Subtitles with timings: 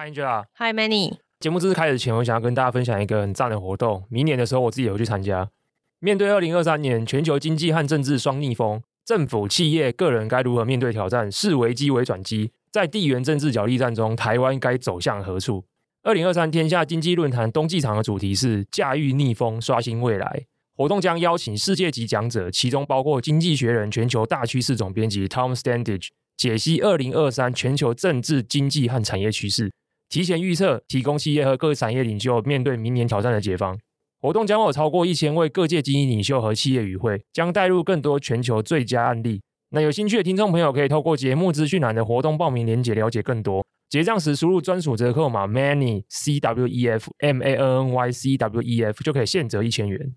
[0.00, 1.18] Hi Angela，Hi Manny。
[1.40, 4.02] 节目正式开始前，我想要跟大家分享一个很赞的活动。
[4.08, 5.50] 明年的时候，我自己也会去参加。
[5.98, 11.30] 面对二零二三年全球经济和政治双逆风，政府、企业、个人该如何面对挑战？
[11.30, 15.66] 视危机为转机，在地缘政治角力战中，台湾该走向何处？
[16.02, 20.46] 二零二三天下经济论坛冬季场的主题是驾驭逆风，刷新未来。
[20.78, 26.08] 活动将邀请世界级讲者，其中包括《经济学人》全球大趋势总编辑 Tom Standage，
[26.38, 29.70] 解析二零二三全球政治、经济和产业趋势。
[30.10, 33.78] 提前预测，提供企业和各产业领袖面对明年挑战的解方。
[34.18, 39.40] 活动将有超过一千位各界精英领袖和企业与会，将带入更多全球最佳案例。
[39.70, 43.64] 那有兴趣的听众朋友可以透过节目资讯栏的活动报名链接了解更多。
[43.88, 50.14] 结账时输入专属折扣码 Manny C W E F M A N N Y C W E F 就可以现折一千元。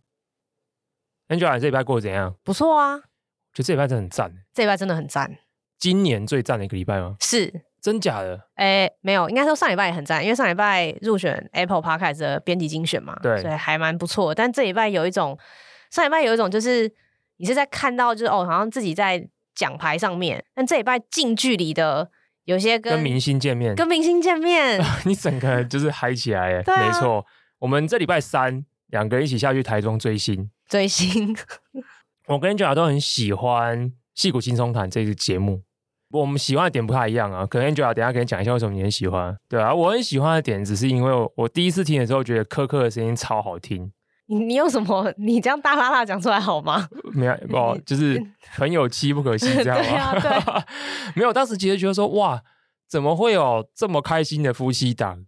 [1.27, 2.35] Angela，你这礼拜过得怎样？
[2.43, 2.97] 不错啊，
[3.53, 4.33] 觉得这礼拜真的很赞。
[4.53, 5.37] 这礼拜真的很赞，
[5.79, 7.15] 今年最赞的一个礼拜吗？
[7.21, 7.61] 是。
[7.83, 8.39] 真假的？
[8.55, 14.33] 哎、欸，没有，应该说上礼拜也很赞，因为上礼拜入选 Apple Podcast 的编辑精选嘛，对，所以还蛮不错。
[14.33, 15.37] 但这礼拜有一种，
[15.91, 16.89] 上礼拜有一种就是
[17.37, 22.09] 你是在看到就是哦，好像自己在奖牌上面，但这礼拜近距离的
[22.45, 27.25] 有些跟，跟明星见面，跟明星见面， 你整个就是嗨起来哎，没错。
[27.59, 31.35] 我们这礼拜三两个人一起下去台中追星，追星。
[32.27, 35.61] 我跟你讲都很喜欢《戏骨轻松谈》这个节目。
[36.13, 39.35] 我们喜欢的点不太一样啊，可能 Angela 等下跟你讲一下为什么你很喜欢。
[39.49, 43.91] 对啊，我很喜欢的点只是因为我，我第一次听的时候觉得柯柯的声音超好听。
[44.27, 45.11] 你你有什么？
[45.17, 46.87] 你这样大剌剌讲出来好吗？
[47.13, 50.19] 没有， 不，就是很有妻不可惜，这样吗？
[50.19, 50.63] 对啊，对。
[51.17, 52.41] 没有，当时其实觉得说哇，
[52.87, 55.25] 怎么会有这么开心的夫妻档？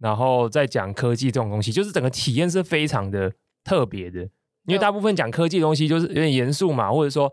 [0.00, 4.22] 然后再讲科技这种东西，就是整个体验是非常的特别的。
[4.66, 7.32] 因为大部分讲科技的东西就是有点严肃嘛，或者说。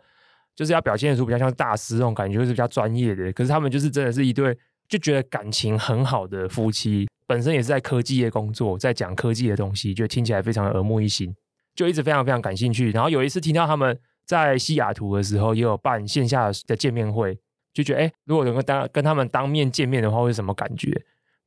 [0.56, 3.32] 就是要表现出比较像大师那种感觉，就是比较专业的。
[3.34, 4.58] 可是他们就是真的是一对
[4.88, 11.34] 就觉得感情很好的夫妻，本身也是在科技业工作，在讲科技的东西，就听起来非常耳目一新，
[11.74, 12.92] 就一直非常非常感兴趣。
[12.92, 17.38] 然后有一次听到他们在西雅图的时候也有办线下的见面会，
[17.74, 20.92] 就觉得哎，如果能够当跟他们当面见面的话，会是什么感觉？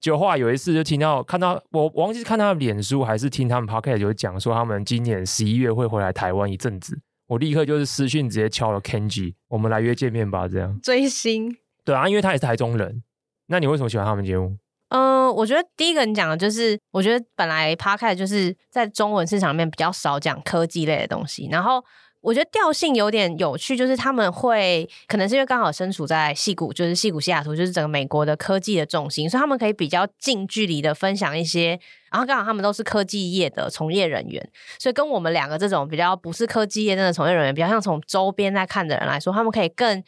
[0.00, 6.98] 结果后来有一次就听到看到我，我忘记是看他们脸书还是听他们 podcast 有讲说他们今年十一月会回来台湾一阵子。
[7.26, 11.56] 我立刻就是私讯直接敲了 Kenji，我们来约见面吧，这样追星。
[11.84, 13.02] 对啊，因为他也是台中人。
[13.46, 14.56] 那你为什么喜欢他们节目？
[14.90, 21.84] 嗯、呃，我觉得第一个你讲的就是，我觉得本来 Podcast 就是在中文市场里面比较少讲科技类的东西，然后。
[22.24, 31.78] 我觉得调性有点有趣，就是他们会可能是因为刚好身处在西谷，就是西谷西雅图，就是整个美国的科技的重心，所以他们可以比较近距离的分享一些。
[32.10, 34.48] 然后刚好他们都是科技业的从业人员，
[34.78, 40.02] 所以跟我们两个这种比较不是科技业真的从业人员，比较像从周边在看的人来说，他们可以更。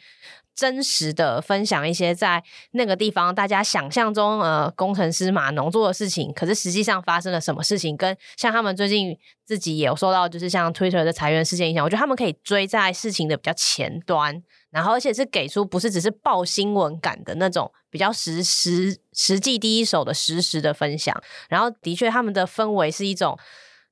[0.57, 7.95] 真实的分享一些在那个地方大家想象中呃工程师码农做的事情，可是实际上发生了什么事情？
[7.95, 9.15] 跟像他们最近
[9.45, 14.41] 自己也有受到就是像 Twitter 的裁员事件影响，我觉得他们可以追在事情的比较前端，
[14.71, 21.15] 然后而且是给出不是只是报新闻感的那种比较实实实际第一手的实时的分享。
[21.49, 23.37] 然后的确他们的氛围是一种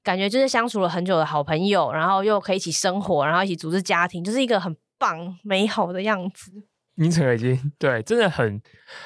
[0.03, 4.75] 感觉，就是相处了很久的好朋友，然后又可以一起生活，然后一起组织家庭，就是一个很。
[5.05, 6.51] 棒美好的样子，
[6.95, 8.59] 你整个已经对，真的很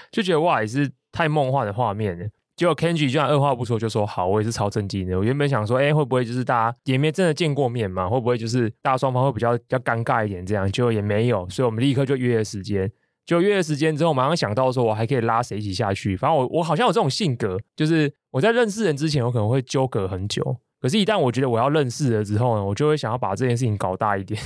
[0.09, 2.25] 就觉得哇，也是太梦幻的画面了。
[2.55, 5.17] 结果 Kenji 居然二话不说就说好，我也是超震惊的。
[5.17, 8.07] 我原本想说，哎、欸，会不会就是大家也没真的见过面嘛？
[8.07, 10.71] 会不会就是大家双方会比较比较尴尬一点这样？
[10.71, 12.89] 结果也没有，所以我们立刻就约了时间。
[13.25, 16.15] 就约了时间之后，马上想到说我还可以拉谁一起下去。
[16.15, 20.57] 反正我我好像有这种性格，就是我在认识人之前，我可能会纠葛很久。
[20.81, 24.41] 可是，一旦我觉得我要认识了之后呢，我就会想要把这件事情搞大一点。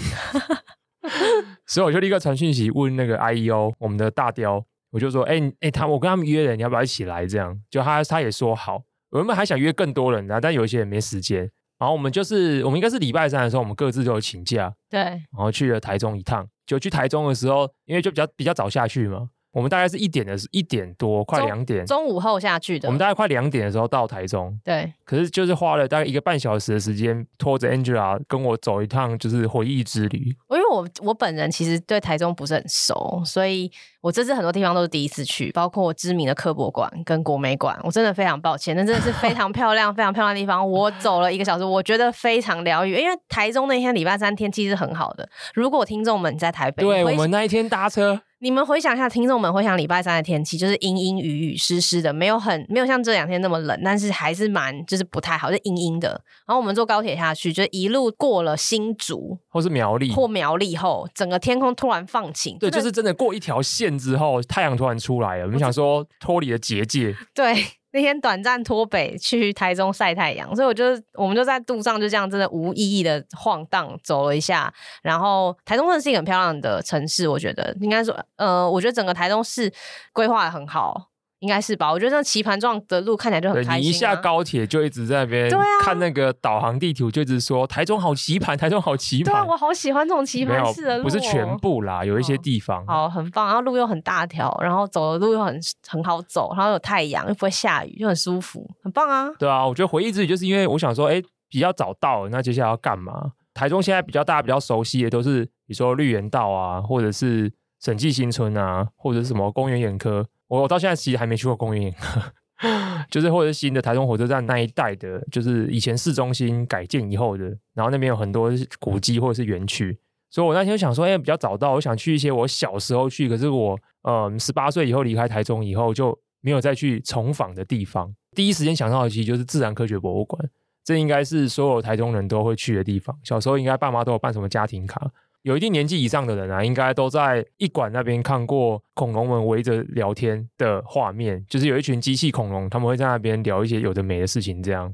[1.68, 7.26] 所以我就立刻传讯息问那个 IEO，我们的大雕，我就说，哎、欸、哎、欸，他我跟他们约了，你要不要一起来？
[7.26, 8.82] 这样，就他他也说好。
[9.10, 11.50] 我原本还想约更多人的，但有一些人没时间。
[11.80, 15.00] 然后我们就是，我们应该是礼拜三的时候，我们各自都有请假，对。
[15.00, 16.48] 然后去了台中一趟。
[16.66, 22.90] 就去台中的时候，因为就比较比较早下去嘛，我们大概是一点的是一点多，快两点，中午后下去的。
[22.90, 24.92] 我们大概快两点的时候到台中，对。
[25.06, 30.36] 可是就是花了大概一个半小时的时间，拖着 Angela 跟我走一趟，就是回忆之旅。
[30.50, 33.72] 因为我我本人其实对台中不是很熟，所以
[34.02, 37.80] 我这次很多地方都是第一次去，包括知名的科博馆跟国美馆。
[37.84, 40.68] 我真的非常抱歉，那真的是非常 漂亮、非常漂亮的地方。
[40.68, 42.96] 我走了一个小时，我觉得非常疗愈。
[42.96, 45.30] 因为台中那天礼拜三天气是很好的。
[45.54, 48.20] 如果听众们在台北，对我们那一天搭车。
[48.44, 56.10] 你们回想一下，听众们回想礼拜三的天气，就是阴阴雨雨湿湿的，没有很没有像这两天那么冷，但是还是蛮就是不太好，就阴阴的。
[56.46, 62.58] 然后我们坐高铁下去，就一路过了新竹或是苗栗或苗栗后，整个天空突然放晴。
[62.60, 65.46] 对，就是真的过一条线之后，太阳突然出来了。
[65.46, 67.16] 我们想说脱离了结界。
[67.34, 67.56] 对。
[67.94, 74.74] 那天短暂脱北去台中晒太阳，所以我就我们就在路上就这样真的无意义的晃荡走了一下，
[75.04, 79.72] 然后台中真的是一个很漂亮的城市，我觉得应该说，呃，我觉得整个台中市
[80.12, 81.13] 规划的很好。
[81.44, 83.76] 应该是吧，我觉得那棋盘状的路看起来就很开心、啊。
[83.76, 85.52] 你一下高铁就一直在那边
[85.82, 89.34] 看那个导航地图，就一直说台中好棋盘，台中好棋盘。
[89.34, 91.04] 对啊，我好喜欢这种棋盘式的路、哦。
[91.04, 92.88] 不是全部啦，有一些地方。
[92.88, 99.30] 好，很棒，然后路又很大条，然后走的路又很很好走，然后有太阳又不会下雨，就很舒服，很棒啊。
[99.38, 103.34] 对啊，我觉得回忆之旅就是因为我想说，哎，比较早到，那接下来要干嘛？
[103.54, 107.52] 台中现在比较大家比较熟悉的都是，比如说绿园道啊，或者是
[107.84, 110.26] 审计新村啊，或者是什么公园眼科。
[110.54, 112.22] 我我到现在其实还没去过宫原眼科，
[113.10, 119.98] 就是或者是新的台中火车站那一带的，就是以前市中心改建以后的，然后那边有很多古迹或者是园区，
[120.30, 128.14] 所以我那天想说，哎、欸，比较早到，我想去一些我小时候去，可是我嗯十八岁以后离开台中以后就没有再去重访的地方。
[128.36, 130.48] 第一时间想到的其实就是自然科学博物馆，
[130.84, 133.18] 这应该是所有台中人都会去的地方。
[133.24, 135.12] 小时候应该爸妈都有办什么家庭卡。
[135.44, 144.64] 有一定年纪以上的人啊，应该都在一馆那边看过恐龙们围着聊天的画面，就是有一群机器恐龙，他们会在那边聊一些有的没的事情。
[144.64, 144.94] 这样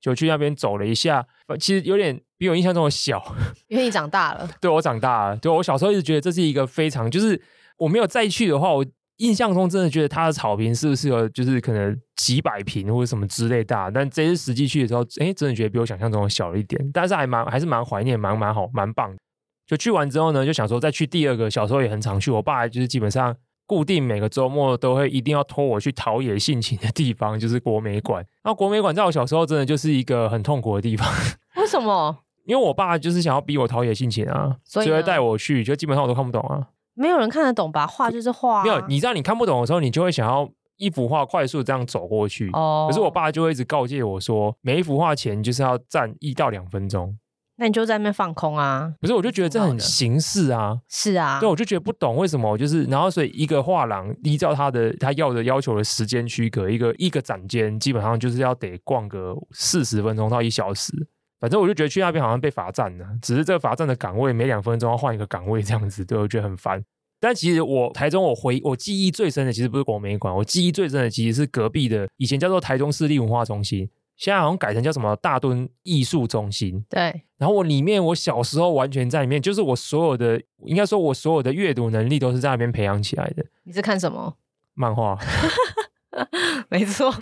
[0.00, 1.24] 就去那边走了一下，
[1.60, 3.22] 其实有点比我印象中的小，
[3.68, 4.48] 因为你长大了。
[4.60, 7.40] 对，我长大了，对，我小时候一直觉得这是一个非常，就是
[7.78, 8.84] 我没有再去的话，我
[9.18, 19.18] 印象中真的觉得它的草坪是不是有，就是可能几百平或者什么之类大，但这次实际去的时候，哎，真的觉得比我想象中的小了一点，但是还蛮还是蛮怀念，蛮蛮好，蛮棒的。
[19.66, 21.50] 就去完之后呢，就想说再去第二个。
[21.50, 23.34] 小时候也很常去，我爸就是基本上
[23.66, 28.24] 固定每个周末都会一定要拖我去陶冶性情的地方，就是国美馆。
[28.42, 31.08] 然后国美馆在我小时候真的就是一个很痛苦的地方。
[31.56, 32.16] 为什么？
[32.44, 36.68] 因为我爸就是想要逼我陶冶性情啊，所以会带我去，就基本上我都看不懂啊。
[36.94, 37.84] 没有人看得懂吧？
[37.86, 38.62] 画就是画啊。
[38.62, 42.48] 没有，你知道你看不懂的时候，你就会想要一幅画快速这样走过去。
[42.52, 42.86] 哦。
[42.88, 47.18] 可是我爸就会一直告诫我说，每一幅画前就是要站一到两分钟。
[47.58, 48.92] 那你就在那边放空啊？
[49.00, 50.78] 不是，我就觉得这很形式啊。
[50.88, 60.92] 是啊，对，我就觉得不懂为什么，就是然后所以一个画廊依照他的他要的要求的时间区隔，一个一个展间基本上就是要得逛个四十分钟到一小时。
[61.38, 66.82] 反正我就觉得去那边好像被罚站了，只是这个罚站的岗位每两分钟要换一个岗位这样子，对，我觉得很烦。
[67.18, 73.88] 但其实我台中我回我记忆最深的其实不是国美馆，我记忆最深的其实是隔壁的以前叫做台中市立文化中心。
[74.16, 76.84] 现在好像改成叫什么大墩艺术中心。
[76.88, 83.44] 对，然后我里面，我小时候完全在里面，就是我所有的，应该说我所有的阅读能力都是在那边培养起来的。
[83.64, 84.36] 你是看什么？
[84.74, 85.18] 漫画。
[86.70, 87.14] 没错。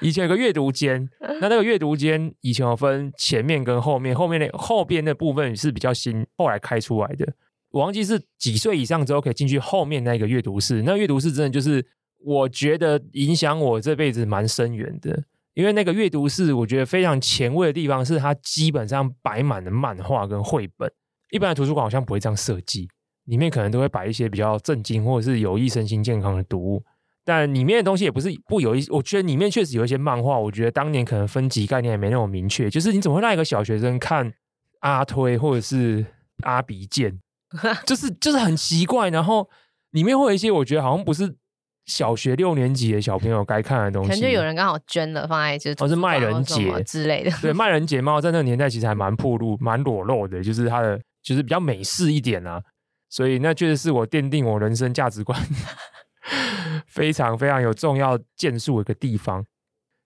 [0.00, 1.10] 以前有个阅读间，
[1.40, 7.26] 那那个阅读间以前有分前面跟后面，后面那后边的部分是比较新，后来开出来的。
[7.70, 10.82] 我忘记是几岁以上之后可以进去后面那个阅读室。
[10.82, 11.84] 那阅读室真的就是
[12.24, 15.24] 我觉得影响我这辈子蛮深远的。
[15.58, 20.88] 因为那个阅读室，我觉得非常前卫的地方是它基本上摆满了漫画跟绘本。
[21.32, 22.88] 一般的图书馆好像不会这样设计，
[23.24, 26.84] 里面可能都会摆一些比较震惊或者是有益身心健康的读物。
[27.24, 30.38] 但里面的东西也不是不有一，我觉得里面确实有一些漫画。
[30.38, 34.32] 我觉得当年可能分级概念也没那么明确，就是你怎么会让一个小学生看
[34.82, 36.06] 阿推或者是
[36.42, 37.18] 阿鼻剑，
[37.84, 39.10] 就是就是很奇怪。
[39.10, 39.50] 然后
[39.90, 41.34] 里面会有一些我觉得好像不是。
[41.88, 47.30] 小学六年级的小朋友该看的东西，可能就有人刚好捐了，放在就是哦，是卖人节之类的。
[47.40, 52.62] 对， 卖人节猫在那个年代其实还蛮破露、蛮裸露的，就是它的就是比较美式一点啊。
[53.08, 55.40] 所以那确实是我奠定我人生价值观
[56.86, 59.42] 非常非常有重要建树的一个地方。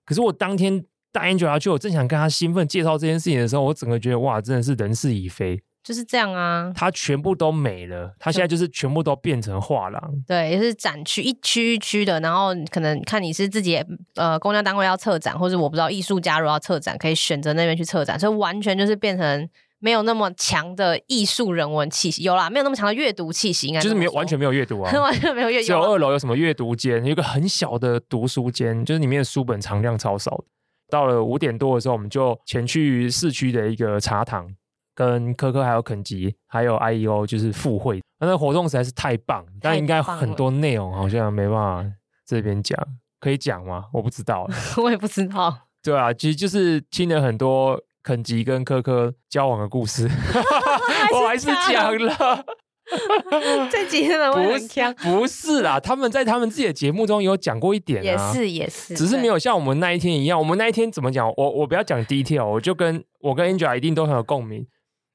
[0.06, 5.60] 可是我当天带 Angela 去，我正想跟他兴奋介绍这件事情的时候，我整个觉得哇，真的是人事已非。
[5.82, 13.82] 就是这样啊，它全部都没了，它现在就是全部都变成画廊，对，也是展区一区一区的，然后可能看你是自己
[14.14, 19.48] 呃公交单位要策展，或者我不知道艺术家如果要策展，可以选择那边去策展，所以完全就是变成
[19.80, 25.66] 没有那么强的艺术人文气息，有啦，没有那么强的阅读气息，应该就是没有完全没有阅读啊， 完全没有阅读。
[25.66, 30.44] 只有二楼有什么阅读间，有一个很小的读书间，就是里面的书本藏量超少。
[30.88, 34.46] 到了五点多的时候，我们就前去市区的一个茶堂，
[34.94, 38.02] 跟科科还有肯吉还有 IEO 就是赴会。
[38.20, 41.84] 那个活动实在是太棒，但应该很多内容好像没办法
[42.26, 42.78] 这边讲，
[43.20, 43.86] 可以讲吗？
[43.92, 44.48] 我不知道，
[44.82, 45.56] 我也不知道。
[45.82, 47.80] 对啊，其实就是听了很多。
[48.04, 50.10] 肯吉跟科科交往的故事，
[51.14, 52.44] 我还是讲了。
[53.70, 60.36] 这几天的不是不是啦，他们在他们自己的节目中有讲过一点啊，也是也是，只是没有像我们那一天一样。
[60.36, 61.32] 我们那一天怎么讲？
[61.36, 64.66] 我我不要讲 detail，我就跟我跟 Angela 一定都很有共鸣。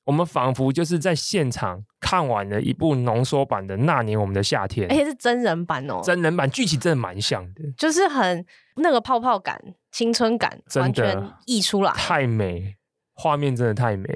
[0.08, 8.46] 我们仿佛就是在现场看完了一部浓缩版的《那年我们的夏天》，而且是真人版哦，真人版剧情真的蛮像的，就是很
[8.78, 9.62] 那个泡泡感、
[9.92, 12.76] 青春感，完全溢出来，太美。
[13.20, 14.08] 画面真的太美，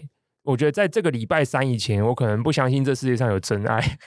[0.43, 3.97] 我觉得在这个礼拜三以前，我可能不相信这世界上有真爱。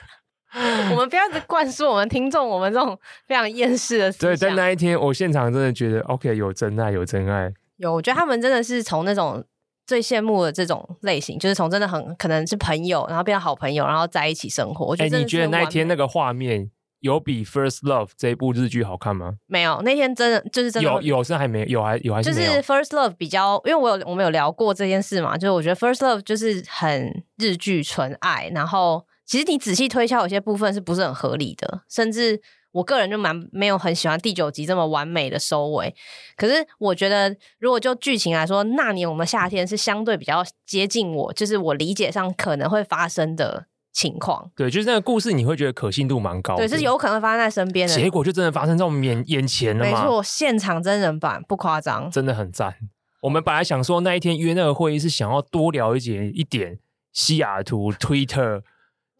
[0.92, 4.30] 我们不要一直灌输我们听众我们这种非常厌世的思想。
[4.30, 7.52] 对，在那一天，我现场真的觉得 OK，有真爱，有真爱。
[7.78, 9.44] 有，我觉得他们真的是从那种
[9.86, 14.86] 最羡慕的这种类型，就是从真的很可能是朋友，然后变成好朋友，然后在一起生活。
[14.86, 16.70] 我觉得、欸，你觉得那一天那个画面？
[17.00, 19.34] 有比《First Love》这一部日剧好看吗？
[19.46, 22.48] 没有，那天真的就是真的有有是还没有还有还是没有？
[22.48, 31.82] 就是《First Love》比较，因为我有我们有聊过这件事嘛，就是我觉得《First Love》就是很日剧纯爱，然后其实你仔细推敲，有些部分是不是很合理的？
[31.90, 32.40] 甚至
[32.74, 35.94] 我个人就蛮没有很喜欢第九集这么完美的收尾。
[36.36, 43.66] 可是我觉得，如果就剧情来说，那年我们夏天是相对比较接近我，就是我理解上可能会发生的。
[43.94, 50.02] 情况对，就是那个故事，你会觉得可信度蛮高的，对，是有可能发生在身边的，结果就真的发生在我们眼眼前了嘛？
[50.02, 52.74] 没错，现场真人版不夸张，真的很赞。
[53.20, 56.80] 我们本来想说那一天约那个会议是想要多了解一点
[57.12, 58.62] 西雅图 Twitter、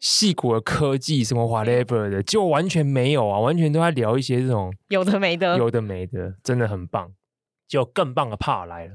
[0.01, 7.11] 矽谷的科技什么 whatever 的，就完全没有啊，完全都在聊一些这种 有的没的，有的没的，真的很棒。
[7.67, 8.93] 就更棒的 part 来了，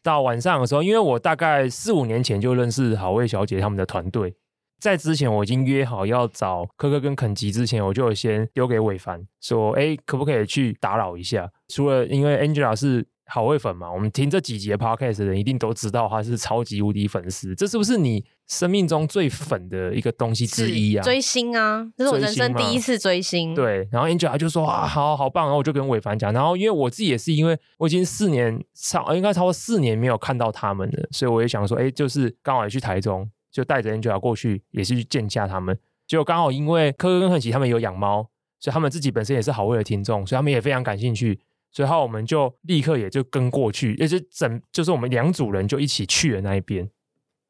[0.00, 4.36] 到晚上的时候，因为我大概四五年前就认识好味小姐他们的团队。
[4.80, 13.04] 在之前我已经约好要找科科跟肯吉之前，我就先丢给伟凡说：“哎，可不可以去打扰一下？”除了因为 Angela 是
[13.34, 17.54] 好味粉嘛，我们听这几集的 Podcast 的人一定都知道他是超级无敌粉丝。
[17.54, 21.02] 这是不是你生命中最粉的一个东西之一啊？
[21.02, 23.54] 追星啊，这是我人生第一次追星。
[23.54, 35.78] 对，然后 Angela 就说：“啊，好好棒！”然后我就跟伟凡讲，然后因为我自己也是因为我已经四年超应该超过四年没有看到他们了，所以我也想说：“哎，就是刚好也去台中。”就带着 Angela 过去，也是去见一下他们。
[36.06, 38.28] 结果刚好因为科科跟肯奇他们有养猫，
[38.60, 41.40] 所以他们自己本身也是好味的听众，所以他们也非常感兴趣。
[41.72, 46.80] 所以后我们就立刻也就跟过去，也就整就是我们两组人就一起去了那一边。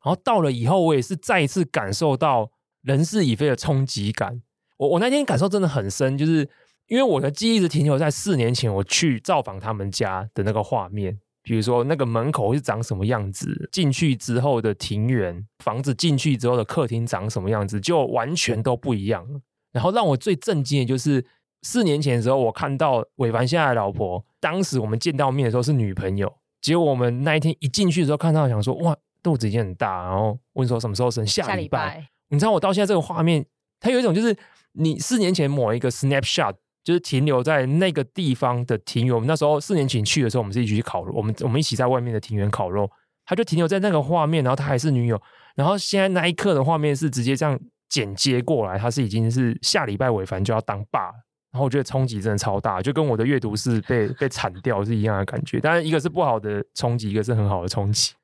[0.04, 2.50] 然后到了以后，我也是再一次感受到
[2.82, 4.40] 人事已非的冲击感。
[4.78, 6.48] 我我那天感受真的很深，就是
[6.86, 11.20] 因为我的记忆一直停留在四年前我去造访他们家的那个画面。
[11.44, 19.26] 比如说那个门口是长什么样子，进去之后的庭园，房子进去之后的客厅长什么样子，就完全都不一样。
[19.72, 21.24] 然后让我最震惊的就是
[21.62, 32.06] 四年前的时候，我看到伟凡现在的老婆，当时我们见到面的时候是女朋友，结果我们那一天一进去的时候看到，想说哇，肚子已经很大，然后问说什么时候生，下礼拜。
[32.28, 33.44] 你知道我到现在这个画面，
[33.80, 34.36] 它有一种就是
[34.72, 36.54] 你四年前某一个 snapshot。
[36.84, 39.14] 就是停留在那个地方的庭园。
[39.14, 41.12] 我们那时候四年前去的时候，我们是一起去烤肉。
[41.14, 42.90] 我们我们一起在外面的庭园烤肉，
[43.24, 44.42] 他就停留在那个画面。
[44.42, 45.22] 然后他还是女友。
[45.54, 47.56] 然后现在那一刻的画面是直接这样
[47.88, 51.12] 剪接过来，他是已经是下礼拜伟凡就要当爸。
[51.52, 55.60] 然后我觉得冲击真的超大，就跟我的阅读是被被铲掉是一样的感觉。
[55.60, 58.14] 当然，一个是不好的冲击，一个是很好的冲击。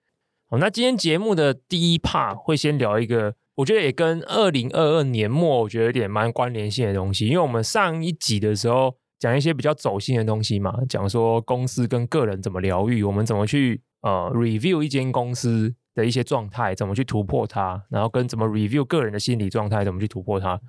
[0.50, 3.34] 好，那今天节目的第一 part 会先聊一个。
[3.56, 20.60] 我觉得也跟二零二二年末，我觉得有点蛮关联性的东西，因为我们上一集的时候讲一些比较走心的东西嘛，讲说公司跟个人怎么疗愈，我们怎么去呃 review 一间公司的一些状态，怎么去突破它，然后跟怎么 review 个人的心理状态，怎么去突破它。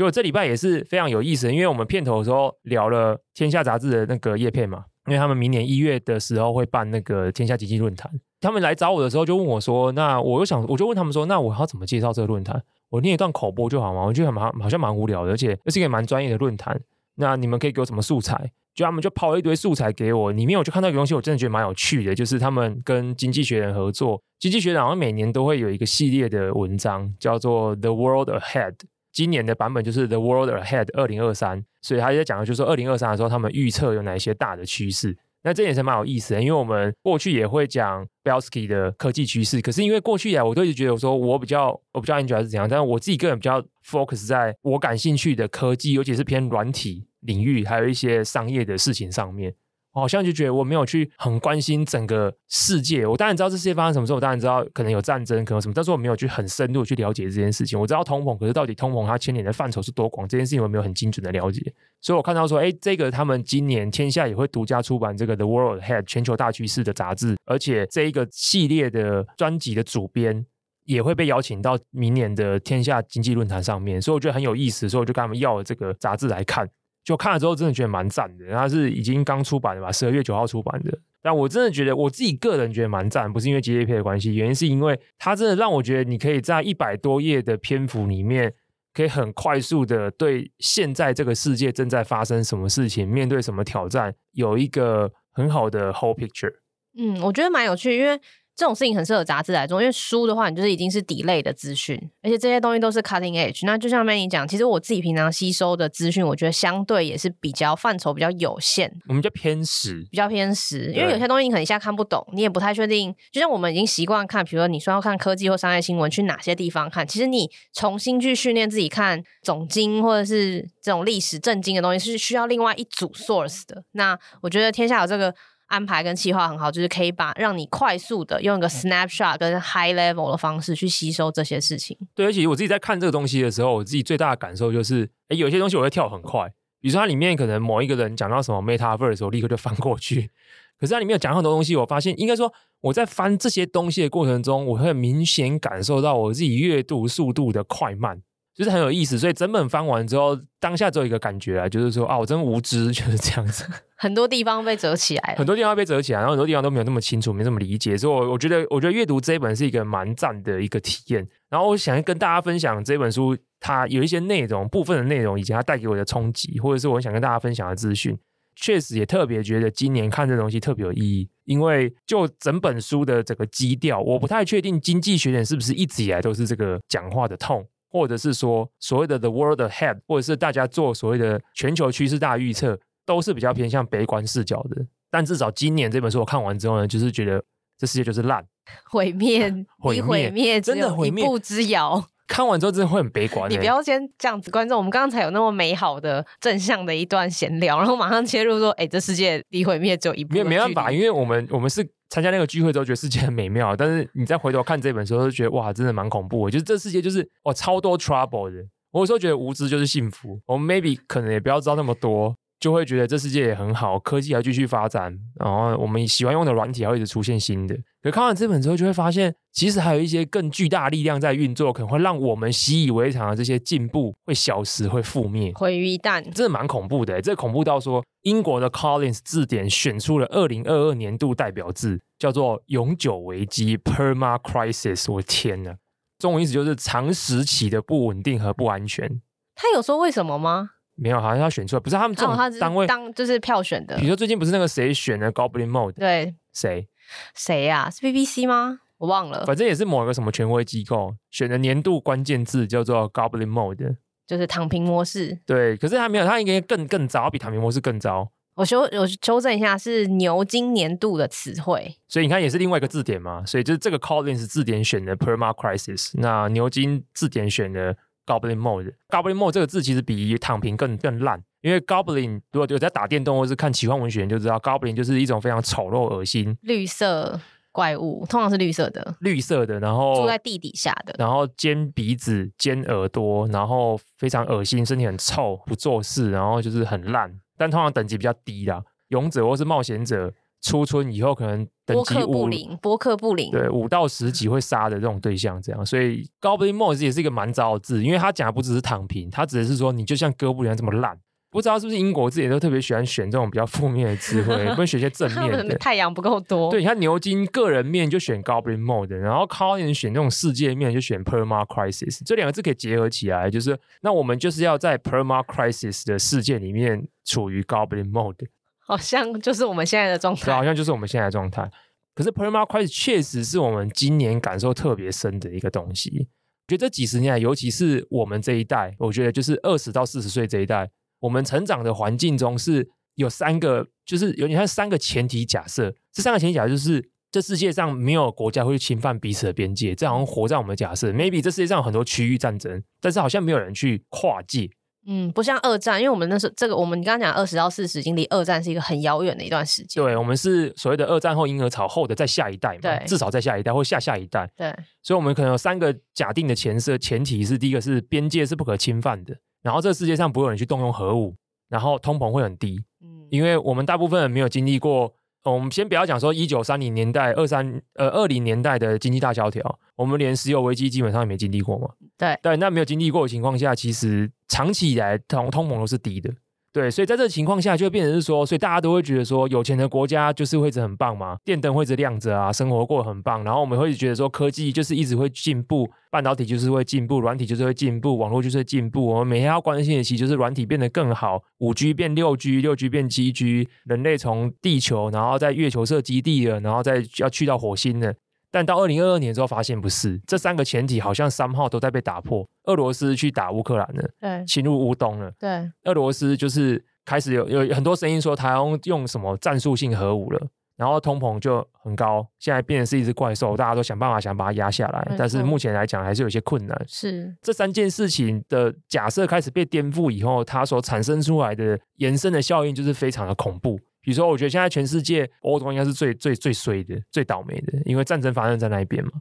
[0.00, 8.10] 结果这礼拜也是非常有意思，因为我们片头的时候聊了《天下杂志》的那个叶片嘛，因为他们明年一月的时候会办那个天下经济论坛。
[8.40, 12.62] 他们来找我的时候，就问我说：“那我又想，我就问他们说，那我要怎么介绍这个论坛？
[12.88, 14.06] 我念一段口播就好吗？
[14.06, 16.80] 我觉得蛮好像蛮无聊的，而且这是一个蛮专业的论坛。
[17.16, 18.50] 那你们可以给我什么素材？
[18.74, 28.76] 就他们就抛了一堆素材给我，里面我就看到一个东西，我真的觉得蛮有趣的，就是他们跟经济学人合作，经济学人好像每年都会有一个系列的文章，叫做 The World Ahead。
[29.12, 49.54] 今年的版本就是 The World Ahead 二零二三，所以他在讲的就是二零二三的时候，他们预测有哪一些大的趋势。”那这也是蛮有意思的，因为我们过去也会讲 Belsky 的科技趋势，可是因为过去以来我都一直觉得我说我比较我比较 enjoy 是怎样，但是我自己个人比较 focus 在我感兴趣的科技，尤其是偏软体领域，还有一些商业的事情上面。
[49.92, 53.06] 我好像就觉得我没有去很关心整个世界。
[53.06, 57.78] 我当然知道这世界发生什么事，我当然知道可能有战争，可能什么，但是我没有去很深入去了解这件事情。
[57.78, 61.60] 我知道通膨，可是到底通膨它牵连的范畴是多广，这件事情我没有很精准的了解。
[62.00, 70.46] 所以我看到说，哎，这个他们今年天下也会独家出版这个 The World Head 全球大趋势的杂志，而且这一个系列的专辑的主编
[70.84, 76.68] 也会被邀请到明年的天下经济论坛上面，所以我觉得很有意思，所以我就跟他们要了这个杂志来看。
[77.02, 78.46] 就看了之后，真的觉得蛮赞的。
[78.52, 80.98] 它是已经刚出版的吧，十二月九号出版的。
[81.22, 88.52] 但我真的觉得，我自己个人觉得蛮赞，不是因为 GAP 的关系，原因是因为它真的让我觉得，你可以在一百多页的篇幅里面，
[88.94, 96.52] 可以很快速的对现在这个世界正在发生什么事情，面对什么挑战，有一个很好的 whole picture。
[96.98, 98.20] 嗯，我觉得蛮有趣，因为。
[98.56, 103.64] 这种事情很适合杂志来做，因为书的话，你就是已经是 delay 的资讯，而且这些东西都是 cutting edge。
[103.64, 108.92] 那就像 Manny 讲，其实我自己平常吸收的资讯，我觉得相对也是比较范畴比较有限。
[109.08, 113.14] 我们叫偏食，比较偏食，因为有些东西你可能一下看不懂，你也不太确定。
[113.32, 117.06] 就像我们已经习惯看，比如说你说要看科技或商业新闻，去哪些地方看？
[117.06, 123.84] 其实你重新去训练自己看总经或者是这种历史政经的东西，是需要另外一组 source 的。
[123.92, 125.34] 那我觉得天下有这个。
[125.70, 131.96] 安排跟计划很好，就是可以把让你快速的用一个 snapshot 跟 high level 的方式去吸收这些事情。
[132.14, 136.48] 对，而且我自己在看这个东西的时候，我自己最大的感受就是，诶，有些东西我会跳很快，
[136.80, 140.30] 比如说它里面可能某一个人讲到什么 metaverse 的时候，立刻就翻过去。
[140.78, 148.22] 可是它里面有讲很多东西，我发现应该说我在翻这些东西的过程中，我会明显感受到我自己阅读速度的快慢。
[148.60, 153.64] 就是很有意思，所以整本翻完之后，当下只有一个感觉啊，就是说啊，我真无知， 就是这样子。
[153.96, 157.96] 很多地方被折起来了，很多地方被折起来，然后很多地方都没有那么清楚，没那么理解。
[157.96, 161.26] 所以我，我我觉得，我觉得阅读这一本是一个蛮赞的一个体验。
[161.48, 168.18] 然后，我想跟大家分享这本书，它有一些内容，部分的内容以及它带给我的冲击，或者是我想跟大家分享的资讯，
[168.54, 171.30] 确实也特别觉得今年看这东西特别有意义。
[171.46, 177.64] 因为就整本书的整个基调，我不太确定经济学人是不是一直以来都是这个讲话的 tone。
[177.90, 184.86] 或者是说所谓的 The World Ahead，或者是大家做所谓的全球趋势大预测，都是比较偏向悲观视角的。
[185.10, 187.42] 但至少今年这本书我看完之后呢，就是觉得
[187.76, 188.46] 这世界就是烂，
[188.88, 192.06] 毁灭， 毁灭，灭真的毁灭，一步之遥。
[192.28, 193.50] 看完之后真的会很悲观。
[193.50, 200.36] 你不要先这样子，观众，我们刚刚才有那么美好的正向的一段闲聊，然后马上切入说，哎，这世界离毁灭只有一步。
[200.36, 206.50] 没没办法，因为我们我们是参加那个聚会之后觉得世界很美妙，但是你再回头看这本书，就觉得哇，真的蛮恐怖的。
[206.50, 208.62] 就是这世界就是哇超多 trouble 的。
[208.90, 210.40] 我有时候觉得无知就是幸福。
[210.46, 212.36] 我们 maybe 可能也不要知道那么多。
[212.60, 217.74] 就会觉得这世界也很好，科技还继续发展，然后我们喜欢用的软体还会一直出现新的。
[218.02, 226.22] 可看完这本之后，就会发现其实还有一些更巨大力量在运作，可能会让我们习以为常的这些进步会消失、会覆灭、毁于一旦。
[226.22, 235.10] 真的蛮恐怖的，这恐怖到说英国的 Collins 字典选出了二零二二年度代表字，叫做“永久危机 ”（Perma Crisis）。
[235.10, 235.76] 我天哪，
[236.18, 239.22] 中文意思就是长时期的不稳定和不安全。
[239.54, 240.70] 他有说为什么吗？
[241.02, 243.96] 没有，好像要选出来，不是他们这种单位、哦、当就是票选的。
[243.96, 245.92] 比如说最近不是那个谁选的 Goblin Mode？
[245.92, 246.86] 对，谁
[247.34, 247.90] 谁呀、啊？
[247.90, 248.80] 是 BBC 吗？
[248.98, 249.46] 我忘了。
[249.46, 255.38] 反正也是某一个什么权威机构选的年度关键字叫做 Goblin Mode，就是躺平模式。
[255.46, 258.30] 对，可是他没有，他应该更更糟，比躺平模式更糟。
[258.56, 261.96] 我修我修正一下，是牛津年度的词汇。
[262.08, 263.42] 所以你看，也是另外一个字典嘛。
[263.46, 271.42] 所以就是这个 Collins 字典选的 Perma Crisis，那牛津字典选的 Goblin Mode，Goblin Mode 这个字其实比躺平更更烂。
[271.62, 277.38] 因为 Goblin 如果有在打电动或是看奇幻文学，就知道 Goblin 就是一种非常丑陋、恶心、绿色
[277.70, 288.82] 怪物，通常是绿色的，绿色的，然后住在地底下的，然后尖鼻子、尖耳朵，然后非常恶心，身体很臭，不做事，然后就是很烂，但通常等级比较低啦。
[289.08, 301.18] 勇者或是冒险者出村以后，可能等级五，波克布林，波克布林，对，五到十级会杀的这种对象，这样，所以 Goblin Mode 也是一个蛮糟的字，因为他讲的不只是躺平，他指的是说你就像哥布林这么烂。
[301.52, 305.76] 不知道是不是英国自己都特别喜欢选这种比较负面的词汇，不会选些正面的。
[305.78, 306.70] 太阳不够多。
[306.70, 318.46] 对，你看牛津个人面就选 Goblin Mode，然后 Collins 选这种世界面就选 Perma Crisis，这两个字可以结合起来，就是那我们就是要在 Perma Crisis 的世界里面处于 Goblin Mode，
[318.90, 320.52] 好像就是我们现在的状态。
[320.52, 321.70] 好像就是我们现在的状态。
[322.12, 326.28] 可是 Perma c r i s i 确实是我们今年感受特别深的一个东西。
[326.66, 330.90] 觉得这几十年来，尤其是我们这一代，我觉得就是二十到四十岁这一代。
[331.20, 341.12] 我们成长的环境中是有三个，就是有你看三个前提假设，这三个前提假设就是这世界上没有国家会侵犯彼此的边界，这好像活在我们的假设。
[341.12, 344.70] Maybe 这世界上有很多区域战争，但是好像没有人去跨界。
[345.06, 350.02] 嗯，不像二战，因为我们那时候这个，我们刚刚讲二十到四十，已经离二战是一个很遥远的一段时间。
[350.02, 354.50] 对，我们是所谓的二战后婴儿潮后的再下一代嘛，对，至少再下一代或下下一代。
[354.56, 361.34] 对，所以我们可能有三个假定的前设，前提是第一个是边界是不可侵犯的，然后这世界上不会有人去动用核武，
[361.68, 362.84] 然后通膨会很低。
[363.02, 365.14] 嗯，因为我们大部分人没有经历过。
[365.42, 371.88] 哦、我们先不要讲说一九三零年代、二三呃二零年代的经济大萧条，我们连石油危机基本上也没经历过嘛。
[372.18, 376.30] 对，对，那没有经历过的情况下，其实长期以来通通膨都是低的。
[376.72, 383.42] 对，所以在这个情况下，就会变成是说，所以大家都会觉得说，有钱的国家就是会一直很棒嘛，电灯会一直亮着啊，生活过得很棒。
[383.42, 389.04] 然后我们会觉得说，科技就是一直会进步，半导体就是会进步，软体就是会进步，网络就是会进步。
[389.04, 398.14] 我们每天要关心的其实就是软体变得更好，五 G 变六 G，六 G 变七 G，人类从地球然后在月球设基地了，然后再要去到火星了。
[398.50, 402.48] 但到二零二二年之后，发现不是这三个前提，好像三号都在被打破。
[402.64, 416.84] 俄罗斯去打乌克兰了，对，侵入乌东了，对，俄罗斯就是开始有有很多声音说，台湾用什么战术性核武了，然后通膨就很高，现在变成是一只怪兽，大家都想办法想把它压下来，但是目前来讲还是有些困难。
[416.86, 423.78] 是这三件事情的假设开始被颠覆以后，它所产生出来的延伸的效应就是非常的恐怖。
[424.00, 429.12] 比如说，我觉得现在全世界欧洲应该是最最最衰的、最倒霉的，因为战争发生在那一边嘛。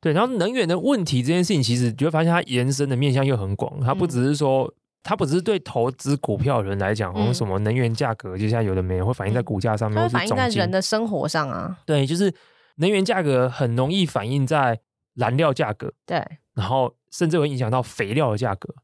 [0.00, 3.80] 对，然后能源的问题这件事情，其实你会发现它延伸的面向又很广。
[3.80, 11.78] 它不只是说，嗯、它不只是对投资股票的人来讲，好像什么能源价格，就像有的没有会反映在股价上面，会反映在人的生活上啊。
[11.86, 12.32] 对，就是
[12.76, 14.78] 能源价格很容易反映在
[15.14, 16.22] 燃料价格，对，
[16.54, 18.74] 然后甚至会影响到肥料的价格。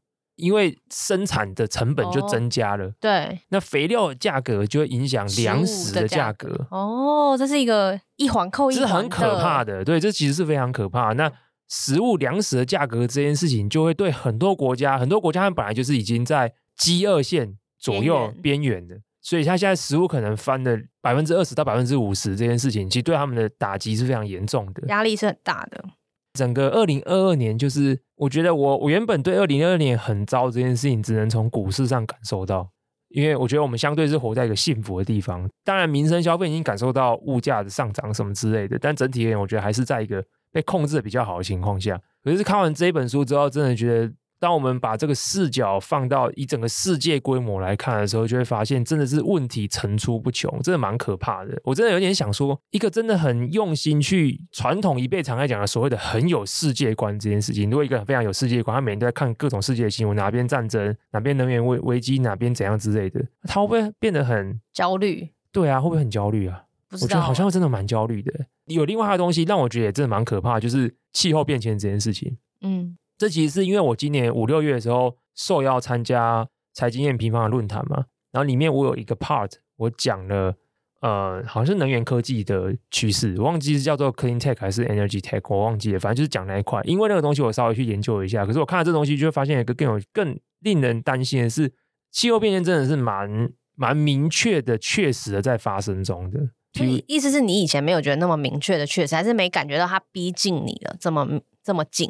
[0.41, 6.67] 因为生产的成本就增加了，哦、对，那肥料的价格就会影响粮食的价格。
[6.71, 9.85] 哦，这是一个一环扣一环，这是很可怕的。
[9.85, 11.13] 对，这其实是非常可怕。
[11.13, 11.31] 那
[11.69, 25.83] 食物粮食的价格这件事情，就会对很多国家，很多国家它本来就是已经在饥饿线左右边缘的，所以它现在食物可能翻了百分之二十到百分之五十，这件事情其实对他们的打击是非常严重的，压力是很大的。
[26.33, 32.69] 整个二零二二年，就是我觉得我我原本对二零二二年很糟这件事情，只能从股市上感受到，
[33.09, 35.49] 因为我觉得我们相对是活在一个幸福的地方。
[35.63, 41.99] 当然，民生消费已经感受到物价的上涨什么之类的，但整体而言，我觉得还是在一个被控制的比较好的情况下。
[42.23, 44.13] 可是看完这一本书之后，真的觉得。
[44.41, 51.61] 当我们把这个视角放到以整个世界规模来看的时候，就会发现真的是问题层出不穷，真的蛮可怕的。
[51.63, 65.29] 我真的有点想说，一个真的很用心去传统一辈常爱讲的所谓的很有世界观这件事情，如果一个非常有世界观，他每天都在看各种世界的新闻，哪边战争，哪边能源危危机，哪边怎样之类的，他会不会变得很焦虑？
[65.51, 66.63] 对啊，会不会很焦虑啊？
[66.93, 68.33] 我觉得好像真的蛮焦虑的。
[68.65, 72.37] 有另外一个东西让我觉得也真的蛮可怕，就是气候变迁这件事情。
[72.61, 72.97] 嗯。
[73.21, 80.55] 这其实是因为我今年五六月的时候受邀参加财经验平方的论坛嘛，然后里面我有一个 part 我讲了，
[81.01, 86.81] 呃，好像是能源科技的趋势，我忘记是叫做 clean tech 还是 energy tech，我忘记了，反正就是讲那一块。
[86.83, 91.71] 因为那个东西我稍微去研究一下，可是我看了这东西就会发现一个更有更令人担心的是，
[92.09, 96.39] 气候变迁真的是蛮蛮明确的、确实的在发生中的。
[96.73, 102.09] 所以意思是你以前没有觉得那么明确的确实，还是没感觉到它逼近你了，这么这么近？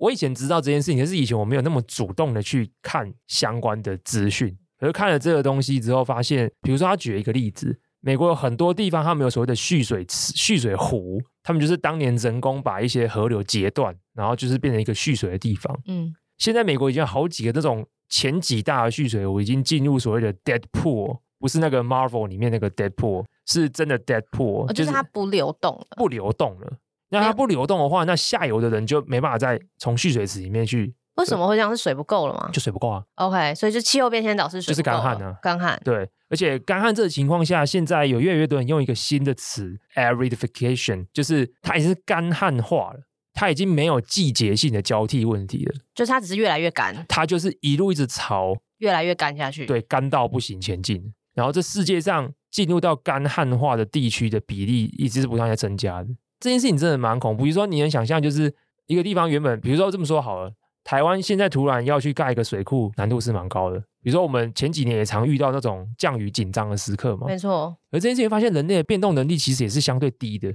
[0.00, 4.56] 我以前知道这件事情，可是以前我没有那么主动的去看相关的资讯。
[4.78, 15.78] 可是看了这个东西之后，发现，比如说他举了一个例子，美国有很多地方他们有所谓的蓄水池、蓄水湖，他们就是当年人工把一些河流截断，然后就是变成一个蓄水的地方。
[15.86, 26.78] 嗯，现在美国已经有好几个这种前几大的蓄水湖已经进入所谓的 dead pool，不是那个 Marvel 里面那个 dead pool，是真的 dead pool，哦，就是它不流动了，不流动了。
[27.10, 30.94] 那它不流动的话，那下游的人就没办法再从蓄水池里面去。
[31.16, 31.76] 为什么会这样？
[31.76, 32.48] 是水不够了吗？
[32.50, 33.02] 就水不够啊。
[33.16, 35.78] OK，所以就气候变迁导致水就是干旱啊，干旱。
[35.84, 43.00] 对，而且干旱这个情况下，现在有越来越多人用一个新的词，aridification，就是它已经是干旱化了，
[43.34, 51.12] 它已经没有季节性的交替问题了，就是它只是越来越干，它就是一路一直朝越来越干下去，对，干到不行前进。
[51.34, 56.08] 然后这世界上进入到干旱化的地区的比例一直是不断在增加的。
[56.40, 57.44] 这件事情真的蛮恐怖。
[57.44, 58.52] 比如说，你能想象，就是
[58.86, 60.50] 一个地方原本，比如说这么说好了，
[60.82, 63.78] 台湾现在突然要去盖一个水库，难度是蛮高的。
[64.02, 67.26] 比如说，我们前几年也常遇到那种降雨紧张的时刻嘛。
[67.26, 67.76] 没错。
[67.90, 70.52] 而这件事情发现，人类的变动能力其实也是相对低的。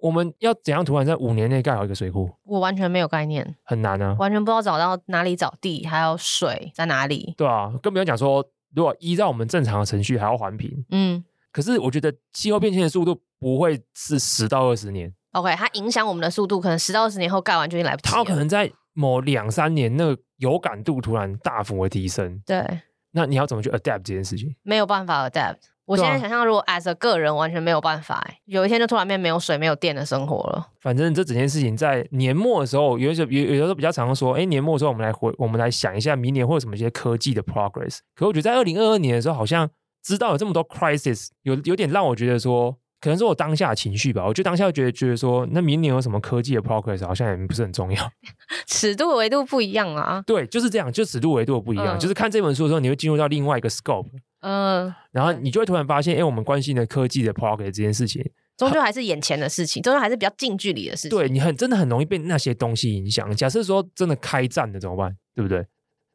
[0.00, 2.30] 我们要怎样突然在五年内盖好一个水库？
[2.44, 7.34] 我完全没有概念，很难啊，完全不知道找到哪里找地，还有水在哪里。
[7.36, 18.24] 对啊，更不用讲说如果依照我们正常的程序还要环评，嗯可是我觉得气候变迁的速度不会是十到二十年，，OK，它影响我们的速度，可能十到二十年后盖完就已经来不及它了。
[18.24, 22.80] 它可能在某两三年那个有感度突然大幅的提升，对，
[23.12, 24.54] 那你要怎么去 adapt 这件事情？
[24.62, 25.56] 没有办法 adapt。
[25.84, 30.66] 我现在想象，如果 as a 个人完全没有办法、欸，有一天就突然变没有水、没有电的生活了。
[30.80, 37.98] 反正这整件事情在年末的时候，有一些有有的时候比较常说，哎，年末的时候我们来回我们来想一下明年会有什么一些科技的 progress。
[38.16, 39.70] 可我觉得在二零二二年的时候，好像
[40.02, 44.24] 知道有这么多 crisis，有有点让我觉得说，可能是我当下的情绪吧。
[44.26, 48.10] 我就当下觉得觉得说，那明年有什么科技的 progress，好像也不是很重要。
[48.66, 50.22] 尺度维度不一样啊。
[50.26, 51.96] 对，就是这样，就尺度维度不一样。
[51.96, 54.08] 嗯就是看这本书的时候，你会进入到另外一个 scope，
[54.40, 58.22] 嗯、然后你就会突然发现，哎，我们关心的科技的 progress 这件事情，
[58.56, 61.10] 终究还是眼前的事情，终究还是比较近距离的事情。
[61.10, 63.34] 对你很真的很容易被那些东西影响。
[63.34, 65.16] 假设说真的开战了怎么办？
[65.34, 65.66] 对不对？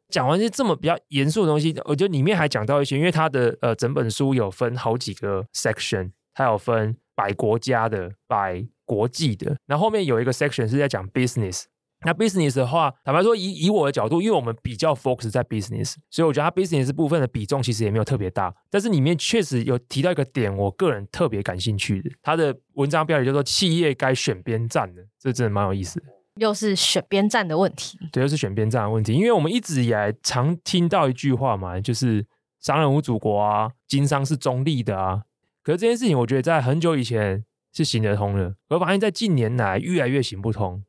[0.08, 11.64] 讲完是这么比较严肃的东西，我觉得里面还讲到一些，因为它的呃整本书有分好几个 section，它有分百国家的、百国际的，然后后面有一个 section 是在讲 business。
[12.04, 18.52] 那 business 的话，坦白说以，以以我的角度，因为我们比较 focus 在 business，所以我觉得它 business 部分的比重其实也没有特别大。
[18.68, 26.06] 但是里面确实有提到一个点，我个人特别感兴趣的，它的文章标题叫做“企业该选边站”的，这真的蛮有意思的。
[26.40, 27.96] 又是选边站的问题。
[28.10, 32.26] 对，又是选边站的问题，因为我们一直以来常听到一句话嘛，就是
[32.58, 35.22] “商人无祖国啊，经商是中立的啊”。
[35.62, 40.84] 可是这件事情，我觉得在很久以前是行得通的，而发现在近年来越来越行不通。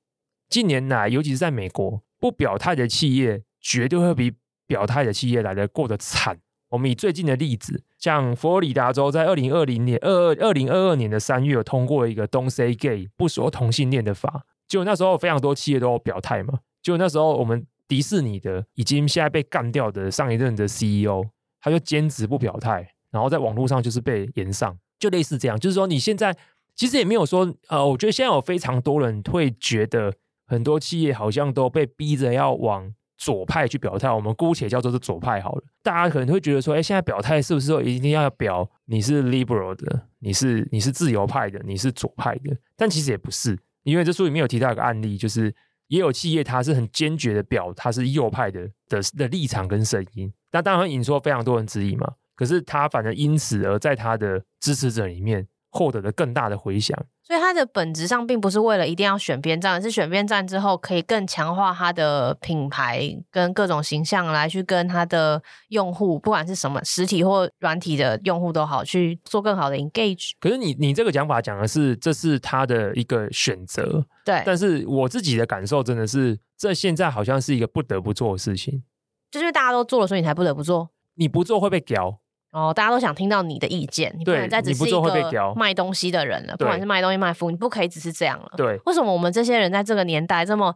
[0.49, 4.33] 近年来，尤其是在美国，不表态的企业绝对会比
[4.67, 6.39] 表态的企业来的过得惨。
[6.69, 16.59] 我们以最近的例子，像佛罗里达州在二零二零年二二二零二二年的三月有通过一个 “Don't Say Gay” 不说同性恋的法，就那时候非常多企业都有表态嘛。
[16.81, 21.23] 就那时候我们迪士尼的已经现在被干掉的上一任的 CEO，
[21.61, 25.57] 他就坚持不表态，然后在网络上就是被延上，就类似这样。
[25.57, 26.35] 就是说你现在
[26.75, 30.13] 其实也没有说，呃，我觉得现在有非常多人会觉得。
[30.45, 35.63] 很多企业好像都被逼着要往左派去表态，我们姑且叫做是左派好了。
[35.81, 42.55] 大家可能会觉得说，哎，现在表态是不是说一定要表你是 liberal 的，你是你是自由派的，你是左派的？
[42.75, 45.51] 但其实也不是，因为这书里面有提到一个案例，就是
[45.87, 52.13] 也有企业它是很坚决的表它是右派的的的立场跟声音，那当然会引出非常多人质疑嘛。
[52.43, 56.97] 可是他反而因此而在他的支持者里面获得了更大的回响。
[57.25, 70.31] 所以他的本质上并不是为了一定要选边站，而是选边站之后可以更强化他的品牌跟各种形象，来去跟他的用户，不管是什么实体或软体的用户都好，去做更好的 engage。
[70.41, 78.83] 可是你你这个讲法讲的是这是他的一个选择，对，但是我自己的感受真的是，这现在好像是一个不得不做的事情。
[79.31, 80.89] 就是因为大家都做了，所以你才不得不做。
[81.15, 82.19] 你不做会被屌。
[82.53, 86.55] 哦，大家都想听到你的意见，你不能再只是一个卖东西的人了。
[86.55, 88.51] 不管是卖东西卖服务，你不可以只是这样了。
[88.55, 90.73] 对，为什么我们这些人在这个年代这么？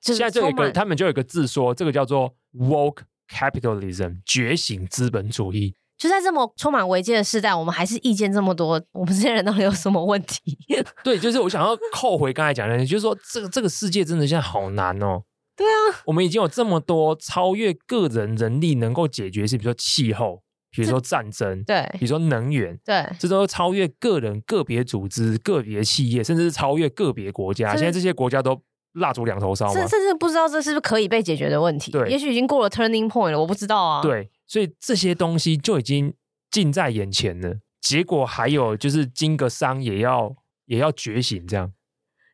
[0.00, 5.74] 就是、现在就有一个，他们就有一个字说，这个叫做 woke capitalism，觉醒资本主义。
[5.98, 10.58] 就在这么充满危机的时代，我们还是意见这么多，我们这些人到底有什么问题？
[11.04, 15.22] 对，就是我想要扣回刚才讲的，就是说这个这个世界真的现在好难哦。
[15.54, 20.42] 对啊，我们已经有这么多超越个人人力能够解决，是比如说气候。
[20.70, 27.74] 比如说战争，对；比如说能源，对，这都超越个人、个别组织、个别企业，甚至是超越个别国家。
[27.74, 28.60] 现在这些国家都
[28.94, 29.72] 蜡烛两头烧吗？
[29.72, 31.90] 甚甚至不知道这是不是可以被解决的问题。
[31.90, 34.00] 对，也许已经过了 turning point 了，我不知道啊。
[34.02, 36.14] 对，所以这些东西就已经
[36.50, 37.58] 近在眼前了。
[37.80, 41.72] 结果还有就是经个商也要也要觉醒，这样。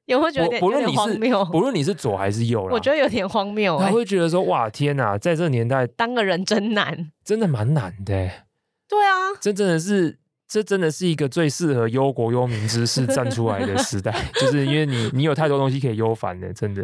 [0.07, 1.45] 有没有觉得有点荒谬？
[1.47, 3.85] 不论你是左还是右啦， 我觉得有点荒谬、欸。
[3.87, 8.45] 他会觉得说：“哇，天哪，在这个年代当个人真难，真的蛮难的、欸。”
[8.89, 16.83] 对啊，这真的是，这真的是一个最适合忧国忧民之士站出来的 时代，就是因为你你有太多东西可以忧烦的，真的，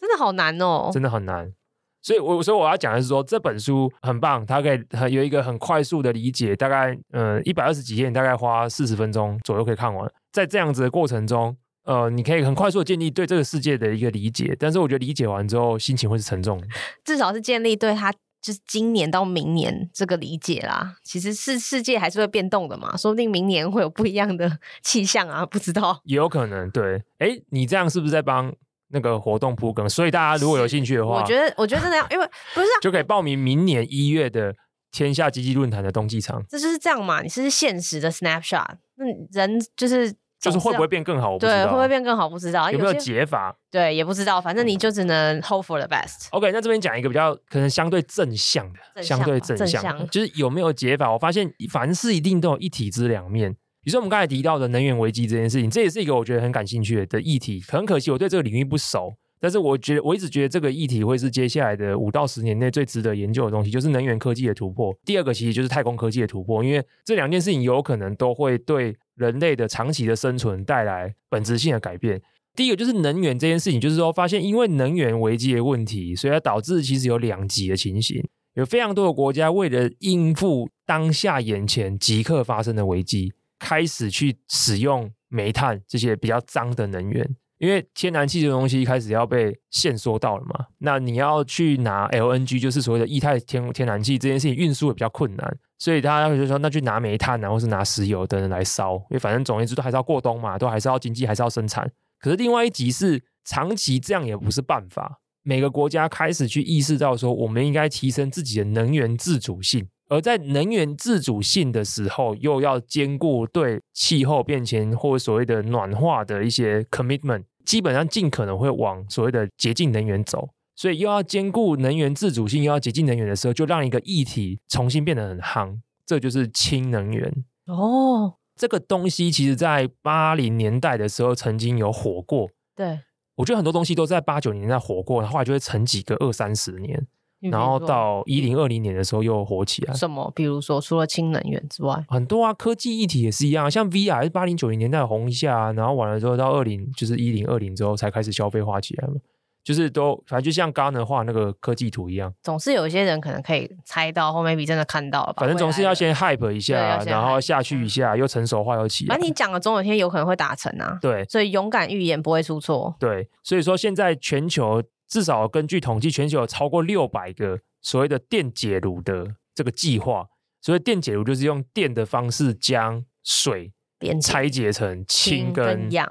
[0.00, 1.52] 真的好难哦，真的很难。
[2.00, 10.10] 所以我，我所以我要讲的是说，这本书很棒，它可以有一个很快速的理解，大概呃一百二十几页，大概花四十分钟左右可以看完。
[10.30, 16.66] 在这样子的过程中，呃，你可以很快速的建立对这个世界的一个理解，但是我觉得理解完之后，心情会是沉重的，
[17.04, 18.12] 至少是建立对他。
[18.44, 26.70] 就是今年到明年这个理解啦，其实是世界还是会变动的嘛，说不定明年会有不一样的 气象啊，不知道也有可能。
[26.70, 28.54] 对，哎，你这样是不是在帮
[28.88, 29.88] 那个活动铺梗？
[29.88, 34.54] 所以大家如果有兴趣的话，我觉得我觉得真的要，因为不是、啊、 就可以报名明年一月的
[34.92, 36.44] 天下积极论坛的冬季场。
[36.46, 40.14] 这就是这样嘛，你是现实的 snapshot，那人就是
[40.44, 41.32] 就是会不会变更好？
[41.32, 41.56] 我不知道。
[41.56, 42.28] 对，会不会变更好？
[42.28, 42.70] 不知道。
[42.70, 43.56] 有没有解法？
[43.70, 44.40] 对，也不知道。
[44.40, 46.28] 反正你就只能 hope for the best。
[46.30, 51.12] OK，那这边讲一个比较可能相对正向的，相对正向，正向就是有没有解法？
[51.12, 53.52] 我发现凡事一定都有一体之两面。
[53.82, 57.62] 比如说我们刚才提到的能源危机这件事情，这也是一个我觉得很感兴趣的议题。
[57.68, 64.96] 很可惜我对这个领域不熟，但是我觉得我一直觉得这个议题会是接下来的五到十年内最值得研究的东西，就是能源科技的突破。
[65.04, 72.20] 第二个其实就是太空科技的突破，因为这两件事情有可能都会对人类的长期的生存带来本质性的改变。
[72.54, 83.32] 第一个就是能源这件事情，就是说发现因为能源危机的问题，所以它导致其实有两极的情形，有非常多的国家为了应付当下眼前即刻发生的危机。
[83.56, 101.86] 开始去使用煤炭这些比较脏的能源，因为天然气这东西一开始要被限缩到了嘛，那你要去拿 LNG，就是所谓的液态天天然气这件事情运输也比较困难，所以大家就说那去拿煤炭啊，或是拿石油等等来烧，因为反正总而言之都还是要过冬嘛，都还是要经济还是要生产。
[102.18, 109.86] 可是另外一极是长期这样也不是办法，每个国家开始去意识到说，我们应该提升自己的能源自主性。
[110.08, 120.48] 而在能源自主性的时候，又要兼顾对气候变迁或所谓的暖化的一些 commitment，基本上尽可能会往所谓的洁净能源走。
[120.76, 127.44] 所以又要兼顾能源自主性，又要洁净能源的时候，就让一个议题重新变得很夯，这就是氢能源。
[127.66, 132.48] 哦，这个东西其实在八零年代的时候曾经有火过。
[132.74, 133.00] 对，
[133.36, 137.06] 我觉得很多东西都在八九年代火过，后来就会沉几个二三十年。
[137.50, 139.92] 然后到一零二零年的时候又火起来。
[139.92, 140.32] 什么？
[140.34, 143.70] 比如说，除了氢能源之外，很多啊，科技议题也是一样。
[143.70, 149.16] 像 VR 是八零九零年代红一下，然后完了之后到二零就是一零二零之后才开始消费化起来嘛。
[149.64, 155.40] 就是都反正就像刚刚的画那个科技图一样，总是有一些人可能可以猜到，后面比真的看到了吧。
[155.40, 159.14] 反正总是要先 hype 一下，然后下去一下，又成熟化又起来。
[159.14, 160.98] 反正你讲了总有一天有可能会达成啊。
[161.00, 162.94] 对，所以勇敢预言不会出错。
[163.00, 167.58] 对，所以说现在全球至少根据统计，全球有超过六百个。
[167.86, 170.26] 所谓的电解炉的这个计划，
[170.62, 173.74] 所以电解炉就是用电的方式将水
[174.22, 176.10] 拆解成氢跟氧，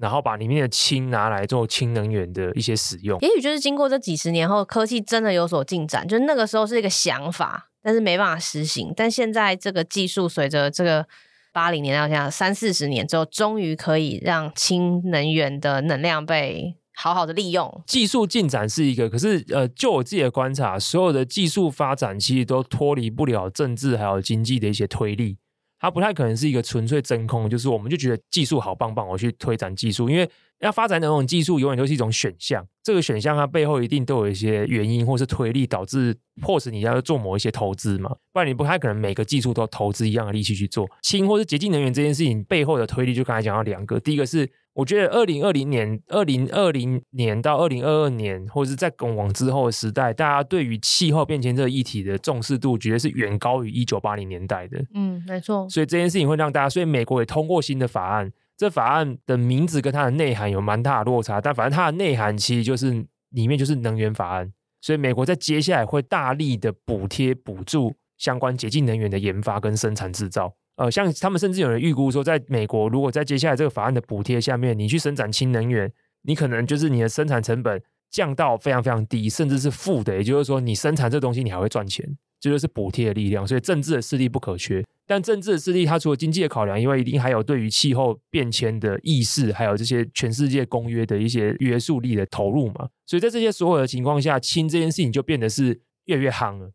[0.00, 3.18] 然后把里面的氢拿来做氢能源的一些使用。
[3.20, 8.92] 也许就是经过这几十年后，科技真的有所进展，就是那个时候是一个想法，但是没办法实行。
[8.96, 11.06] 但现在这个技术随着这个
[11.52, 16.76] 八零年到现在三四十年之后，终于可以让氢能源的能量被。
[16.92, 25.38] 好好的利用技术进展是一个，可是呃，就我自己的观察，所有的技术发展其实都脱离不了政治还有经济的一些推力，
[25.80, 30.28] 它不太可能是一个纯粹真空，就是我们就觉得技术好棒棒，我去推展技术，因为
[30.60, 40.86] 要发展那种技术永远都是一种选项，这个选项它背后一定都有一些原因或是推力导致迫使你要做某一些投资嘛，不然你不太可能每个技术都投资一样的力气去做。
[41.02, 44.48] 氢或是洁净能源这件事情背后的推力，就刚才讲到两个，第一个是。
[44.80, 54.82] 我觉得二零二零年、二零二零年到二零二二年，或者是在更往之后的时代，大家对于气候变迁这个议题的重视度，绝对是远高于一九八零年代的。
[54.94, 55.68] 嗯，没错。
[55.68, 58.32] 所以这件事情会让大家，所以美国也通过新的法案。
[58.56, 64.50] 这法案的名字跟它的内涵有蛮大的落差，但反正它的内涵其实就是里面就是能源法案。
[64.80, 70.54] 所以美国在接下来会大力的补贴、补助相关洁净能源的研发跟生产制造。
[70.80, 80.16] 呃，像他们甚至有人预估说，在美国，如果在接下来这个法案的补贴下面，你去生产氢能源，你可能就是你的生产成本降到非常非常低，甚至是负的。
[80.16, 83.46] 也就是说，你生产这东西，你还会赚钱，这就是补贴的力量。
[83.46, 92.88] 所以政治的势力不可缺，但政治的势力它除了经济的考量，因为一定还有对于气候变迁的意识，还有这些全世界公约的一些约束力的投入嘛。
[93.04, 96.72] 所以在这些所有的情况下，氢这件事情就变得是越越夯了。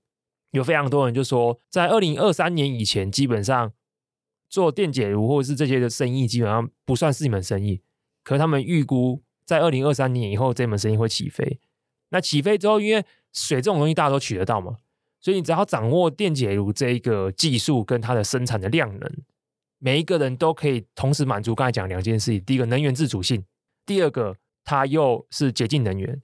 [0.51, 3.71] 有非常多人就说，在二零二三年以前，基本上。
[4.55, 7.81] 做电解炉或者是这些的生意，基本上不算是一门生意。
[8.23, 11.59] 可他们预估在二零二三年以后，这门生意会起飞。
[12.11, 14.77] 那起飞之后，因为水这种东西大家都取得到嘛，
[15.19, 19.11] 所以你只要掌握电解炉这一个技术跟它的生产的量能，
[19.77, 23.43] 每一个人都可以同时满足刚才讲两件事情：第一个能源自主性，
[23.85, 26.21] 第二个它又是洁净能源。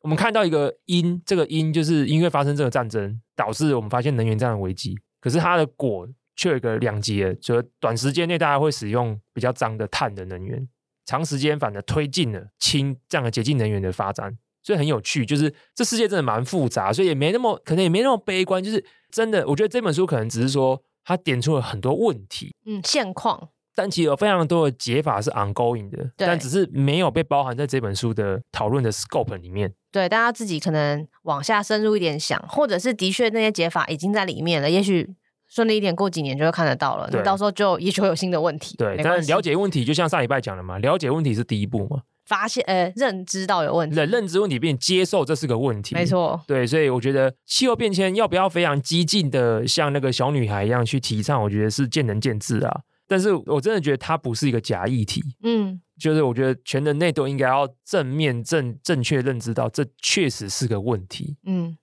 [0.00, 4.98] 我们看到一个因，这个因就是因为发生这个战争，导致我们发现能源这样的危机。
[5.20, 6.08] 可是它的果。
[6.40, 10.66] 却有一个两极，就是短时间内大家会使用比较脏的碳的能源，
[11.04, 15.26] 长时间反而推进了氢这样的洁净能源的发展，所以很有趣。
[15.26, 18.64] 就是这世界真的蛮复杂，所以也没那么可能也没那么悲观。
[18.64, 29.74] 就是真的，我觉得这本书可能只是说它点出了很多问题，嗯，现况，但其实有非常多的解法是 ongoing 的，但只是没有被包含在这本书的讨论的 scope 里面。
[29.92, 35.14] 对，大家自己可能往下深入一点想，或者是的确那些解法已经在里面了，也许。
[35.50, 37.10] 顺利一点，过几年就会看得到了。
[37.10, 38.76] 对那到时候就也许会有新的问题。
[38.76, 46.40] 对，但了解问题就像上礼拜讲的嘛，了解问题是第一步嘛，发现呃认知到有问题，认认知问题并接受这是个问题，没错。
[46.46, 52.82] 对，所以我觉得气候变迁要不要非常激进的像那个小女孩一样去提倡，我觉得是见仁见智啊。
[53.08, 61.36] 但是我真的觉得它不是一个假议题，嗯，就是我觉得全人类都应该要正面正正确认知到这确实是个问题。
[61.44, 61.76] 嗯，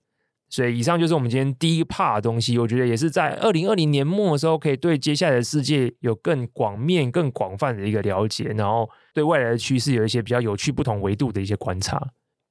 [0.50, 12.00] 所以以上就是我们今天第一 part 的东西，我觉得也是在二零二零年末的时候，可以对接下来的世界有更广面、更广泛的一个了解，然后对未来的趋势有一些比较有趣、不同维度的一些观察。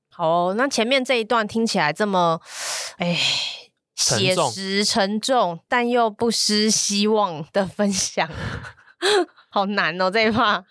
[0.10, 2.40] 好哦，那前面这一段听起来这么，
[2.98, 3.18] 哎，
[3.96, 8.30] 写沉重实沉重，但又不失希望的分享，
[9.50, 10.64] 好难哦这一 part。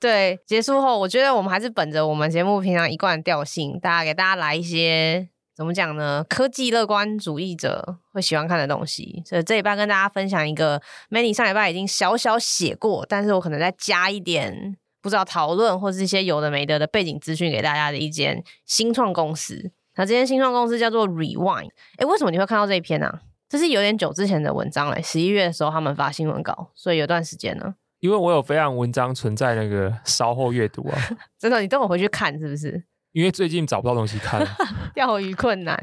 [0.00, 5.28] 对，结束后，我觉得我们还是本着我们节目平常一贯的调性，大家给大家来一些
[5.58, 6.24] 怎么讲呢？
[6.28, 9.20] 科技乐观主义者会喜欢看的东西。
[9.26, 10.80] 所以这礼拜跟大家分享一个
[11.10, 14.76] ，Manny 上礼拜已经小小写过，但是我可能再加一点。
[15.00, 19.72] 不知道讨论或是一些有的没的的背景资讯给大家的一间新创公司。
[19.96, 21.70] 那这间新创公司叫做 Rewind。
[21.96, 23.22] 哎，为什么你会看到这一篇呢、啊？
[23.48, 27.74] 这是有点久之前的文章嘞，十一月的时候他们发新闻稿，所以有段时间呢。
[27.98, 30.96] 因为我有非常文章存在那个稍后阅读啊，
[31.36, 32.84] 真的，你等我回去看是不是？
[33.12, 34.46] 因为最近找不到东西看，
[34.94, 35.76] 钓鱼困难。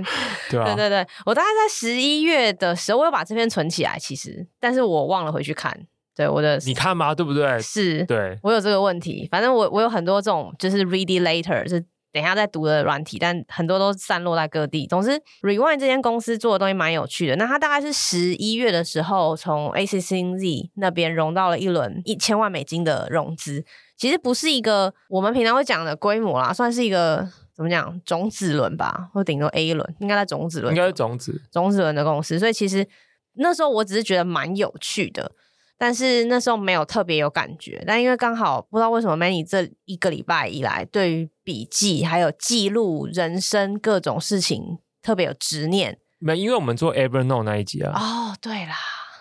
[0.49, 5.87] 对啊，对对对，我大概在十一月的时候，我有把这篇存起来，其实，但是我忘了回去看。
[6.15, 7.13] 对我的，你看吗？
[7.13, 7.59] 对不对？
[7.59, 9.27] 是，对，我有这个问题。
[9.29, 14.87] 反正我我有很多这种，就是 read it later，是等一下再读的软体，但很多都散落在各地。
[14.87, 17.35] 总之，Rewind 这间公司做的东西蛮有趣的。
[17.35, 23.65] 那它大概是十一月的时候从 ACCZ 那边融到了一轮一千万美金的融资，
[23.97, 32.37] 其实不是一个我们平常会讲的规模啦，算是一个怎么讲种子轮吧，或顶多 A 轮，应该在种子轮，应该是种子种子轮的公司。
[32.37, 32.87] 所以其实
[33.33, 35.31] 那时候我只是觉得蛮有趣的。
[35.77, 45.99] 但是那时候没有特别有感觉，但因为刚好不知道为什么 Manny 这一个礼拜以来，对于笔记还有记录人生各种事情特别有执念。
[46.17, 47.91] 没，因为我们做 Evernote 那一集啊。
[47.93, 48.77] 哦，对啦。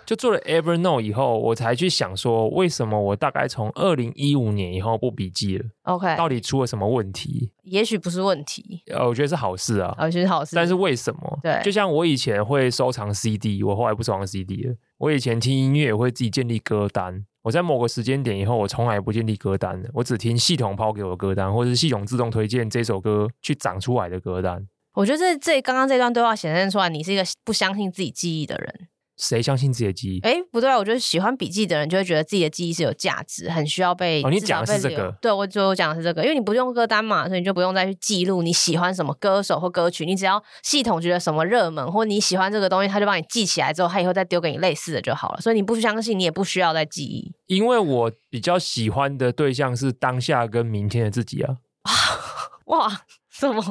[0.07, 7.51] 就做了 Evernote 以后，我才去想说，为什么我大概从二零一五年以后不笔记了？OK，到底出了什么问题？
[7.63, 10.55] 也许不是问题，呃，我觉得是好事啊，我觉得是好事。
[10.55, 11.39] 但是为什么？
[11.43, 14.75] 对，就像我以前会收藏 CD，我后来不收藏 CD 了。
[14.99, 24.67] 我以前听音乐也会自己建立歌单，我在某个时间点以后，我从来不建立歌单的，我只听系统抛给我的歌单，或者是系统自动推荐这首歌去长出来的歌单。
[24.95, 28.89] 我觉得这这刚刚这段对话显现出来，你是一个不相信自己记忆的人。
[29.17, 30.21] 谁相信自己的记忆？
[30.21, 34.23] 哎，不对啊，我觉得喜欢笔记的人就会觉得自己的记忆是有价值，很需要被。
[34.23, 35.15] 哦，你讲的是这个？
[35.21, 45.41] 对，我就讲的是这个，因为你不用歌单嘛，所以你就不用再去记录你喜欢什么歌手或歌曲，你只要系统觉得什么热门或你喜欢这个东西，他就帮你记起来之后，他以后再丢给你类似的就好了。
[45.41, 47.33] 所以你不相信，你也不需要再记忆。
[47.47, 51.57] 因为我比较喜欢的对象是当下跟明天的自己啊！
[52.67, 52.91] 哇，
[53.31, 53.63] 什么？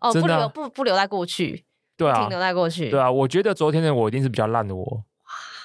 [0.00, 1.65] 哦，不留啊不不留在过去。
[1.96, 2.90] 对啊，停留在过去。
[2.90, 5.04] 对啊，我觉得昨天的我一定是比较烂的我，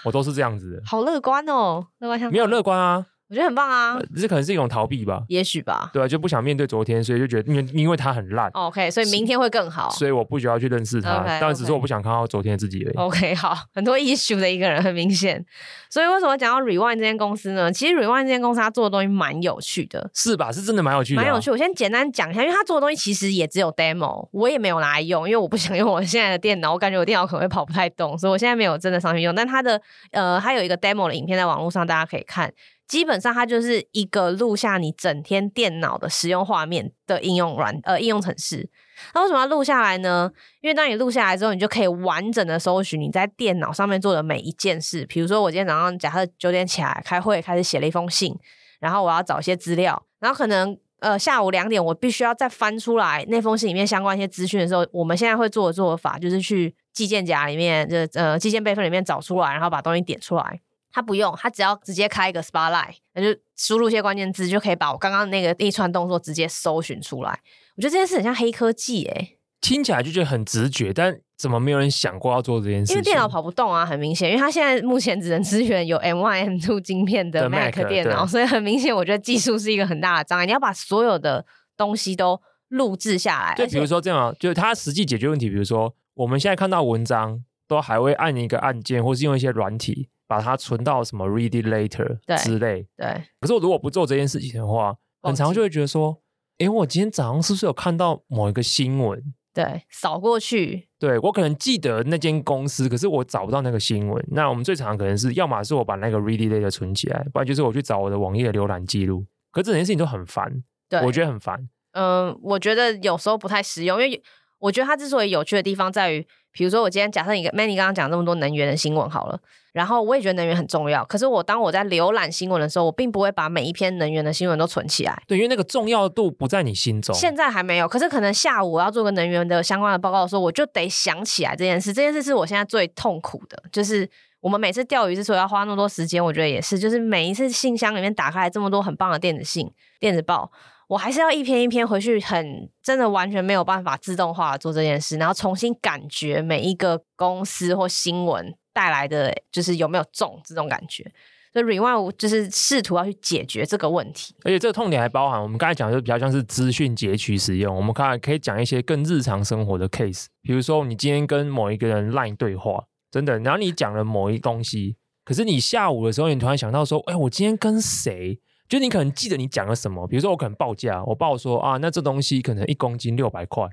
[0.05, 0.81] 我都是这样子的。
[0.85, 3.05] 好乐观哦，乐观像没有乐观啊。
[3.31, 12.95] 我觉得很棒啊，呃、这可能是一种逃避吧，也许吧，对啊，就不想面对昨天，所以就觉得因为因为他很烂，OK，所以明天会更好，所以我不需要去认识他，okay, 但只是我不想看到昨天的自己而已。
[12.97, 15.45] OK， 好，很多 issue 的一个人很明显，
[15.89, 17.71] 所以为什么讲到 Rewind 这间公司呢？
[17.71, 20.51] 其实 Rewind 这间公司他做的东西蛮有趣的，是吧？
[20.51, 21.49] 是真的蛮有趣蛮有趣。
[21.49, 29.33] 我先简单讲一下，因为他做的东西其实也只有 demo，我也没有拿来用，因为我不想用我现在的电脑，我感觉我电脑可能会跑不太动，所以我现在没有真的上去用。
[29.33, 32.51] 但他的呃，他有一个 demo 的影片在网络上，大家可以看。
[32.91, 38.69] 基本上它就是一个录下你整天电脑的使用画面的应用软呃应用程式。
[39.13, 40.29] 那为什么要录下来呢？
[40.59, 45.05] 因为当你录下来之后，你就可以完整的搜寻你在电脑上面做的每一件事。
[45.05, 48.37] 比如说，我今天早上假设九点起来开会，开始写了一封信，
[48.81, 60.59] 然后我要找一些资料，然后可能呃下午两点我必须要再翻出来那封信里面相关一些资讯的时候，我们现在会做的做法就是去寄件夹里面，就呃寄件备份里面找出来，然后把东西点出来。
[60.91, 67.39] 他不用，他只要直接开一个 Spotlight，那就输入一些关键字，就可以把我刚刚那个一串动作直接搜寻出来。
[67.75, 72.91] 我觉得这件事很像黑科技诶、欸，听起来就觉得很直觉，但怎么没有人想过要做这件事？
[72.93, 80.45] 因为电脑跑不动啊，很明显，因为它现在目前只能支援有 M1、M2 晶片的 Mac 电脑，所以很明显，我觉得技术是一个很大的障碍。
[80.45, 81.45] 你要把所有的
[81.77, 90.09] 东西都录制下来，就比如说这样，就是它实际解决问题，比如说我们现在看到文章都还会按一个按键，或是用一些软体。
[90.31, 93.05] 把它存到什么 read later 之类，对。
[93.05, 96.21] 对，可是我如果不做这件事情的话，很常就会觉得说，
[96.59, 99.21] 诶，我今天早上是不是有看到某一个新闻？
[99.53, 100.87] 对，扫过去。
[100.97, 104.25] 对，我可能记得那间公司，可是我找不到那个新闻。
[104.31, 109.25] 那我们最常可能是，要么是我把那个 read later 存起来，不然就是我去找我的网页浏览记录。
[109.51, 111.67] 可这件事情都很烦，对，我觉得很烦。
[111.91, 114.23] 嗯、呃，我觉得有时候不太实用，因为
[114.59, 119.39] 我觉得它之所以有趣的地方在于，比如说我今天假设你 Manny 刚刚讲这么多能源的新闻好了。
[119.73, 125.23] 然后我也觉得能源很重要，可是我当我在浏览新闻的时候，我并不会把每一篇能源的新闻都存起来。
[125.25, 127.15] 对，因为那个重要度不在你心中。
[127.15, 131.93] 现在还没有，可是可能下午我要做个能源的相关的报告的时候，我就得想起来这件事。
[131.93, 134.05] 这件事是我现在最痛苦的，就是
[134.41, 139.71] 我们每次钓鱼之所以要花那么多时间，我觉得也是，就是每一次信箱里面打开来这么多很棒的电子信、
[140.01, 140.51] 电子报，
[140.91, 148.53] 我还是要一篇一篇回去很，真的完全没有办法自动化做这件事，然后重新感觉每一个公司或新闻。
[148.73, 151.03] 带来的就是有没有中这种感觉，
[151.51, 154.33] 所以 Rewind 就是试图要去解决这个问题。
[154.45, 157.75] 而且这个痛点还包含我们刚才讲的，就比较像是资讯截取使用。
[157.75, 162.81] 我们看可以讲一些更日常生活的 case，比如说你今天跟某一个人 Line 对话，
[163.11, 168.39] 真的，然后你讲了某一东西，可是你下午的时候，你突然想到说，哎，我今天跟谁？
[168.71, 173.67] 就你可能记得你讲了什么，比如说我可能报价，我报说啊，那这东西可能一公斤六百块，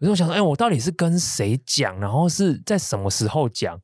[0.00, 3.78] 可是我想说，哎，我到底是跟谁讲，然后是在什么时候讲？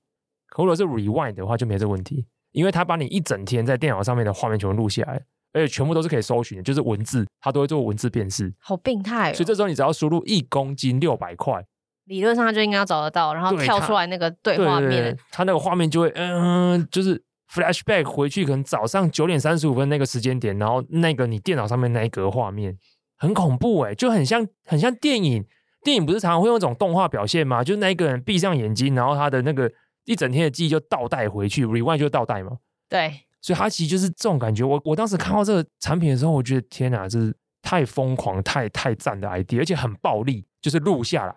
[0.56, 8.50] 如果是 rewind 的话，就没这个问题，因为他把你一整天在电脑上面的画面全部录下来，而且全部都是可以搜寻的，就是文字，他都会做文字辨识。
[8.58, 9.34] 好病态哦！
[9.34, 11.62] 所以这时候你只要输入一公斤六百块，
[12.06, 17.22] 理论上他就应该要找得到，然后跳出来那个对画面，他那个画面就会嗯，就是
[17.54, 22.76] flashback 回去，可能早上九点三十五分那个时间点，然后那个你电脑上面那一格画面
[23.16, 25.46] 很恐怖诶，就很像很像电影，
[25.82, 27.62] 电影不是常常会用这种动画表现吗？
[27.62, 29.70] 就是那一个人闭上眼睛，然后他的那个。
[30.06, 32.58] 一整天的记忆就倒带回去，rewind 就倒带嘛。
[32.90, 34.62] 对，所以它其实就是这种感觉。
[34.62, 41.34] 我我当时看到这个产品的时候，我觉得天哪，这是太疯狂、太太赞的 idea，而且很暴力，就是录下来。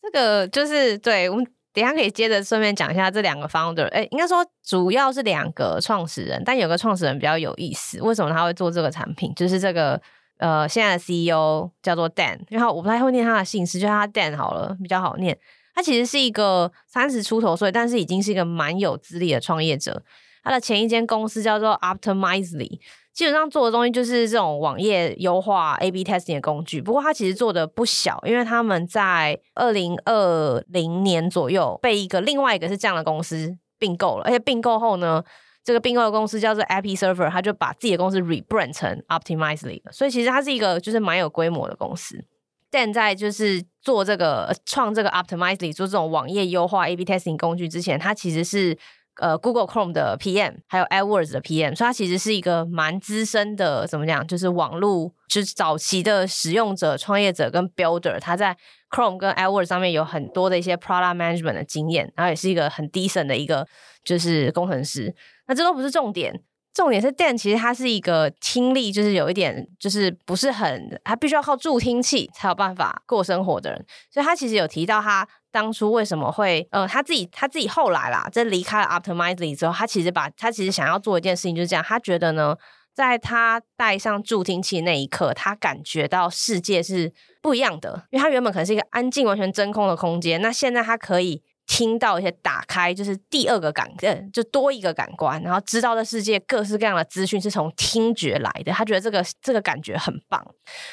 [0.00, 1.46] 这个就是对，我们
[1.76, 3.86] 等下可以接着顺便讲一下这两个 founder。
[3.88, 8.00] 哎，应该说主要是两个创始人，但有个创始人比较有意思。
[8.00, 9.30] 为什么他会做这个产品？
[9.36, 10.00] 就是这个
[10.38, 15.38] 呃，现在的 CEO 叫做 Dan，然后我不太会念他的姓氏，就叫他 Dan 好了，比较好念。
[15.74, 20.02] 他其实是一个三十出头岁，但是已经是一个蛮有资历的创业者。
[20.42, 22.80] 他的前一间公司叫做 Optimizely，
[23.16, 26.82] 基本上做的东西就是这种网页优化、A/B testing 的工具。
[26.82, 35.24] 不过它其实做的不小，因为他们在二零二零年左右被一个另外一个是这样的公司并购了，而且并购后呢，
[35.64, 39.92] 这个并购的公司叫做 Episerver，他就把自己的公司 rebrand 成 Optimizely 了。
[39.92, 42.22] 所以其实它是一个就是蛮有规模的公司。
[42.68, 48.76] 但在就是做这个创这个 Optimizely 做这种网页优化 A/B testing 工具之前，他其实是
[49.16, 58.56] 呃 Google Chrome 的 PM，还有 AdWords 的 PM，所以他其实是一个蛮资深的，怎么讲，就是网络就是早期的使用者、创业者跟 Builder，他在
[58.90, 63.66] Chrome 跟 AdWords 上面有很多的一些 Product Management 的经验，然后也是一个很 decent 的一个
[64.04, 65.14] 就是工程师。
[65.48, 66.42] 那这都不是重点。
[66.74, 75.26] 重点是 Dan 其实他是一个听力就是有一点就是不是很，他必须要靠助听器才有办法过生活的人，所以他其实有提到他
[75.56, 82.54] 当初为什么会呃他自己他自己后来啦，在离开了 Optimizely 之后，他其实把他其实想要做一件事情就是这样，他觉得呢，
[82.94, 91.42] 在他戴上助听器那一刻，他感觉到世界是不一样的，因为他原本可能是一个安静完全真空的空间，那现在他可以。
[91.66, 98.72] 听到一些打开，就是第二个感，呃，就多一个感官，然后知道的世界各式各样的资讯是从听觉来的。
[98.72, 100.44] 他觉得这个这个感觉很棒，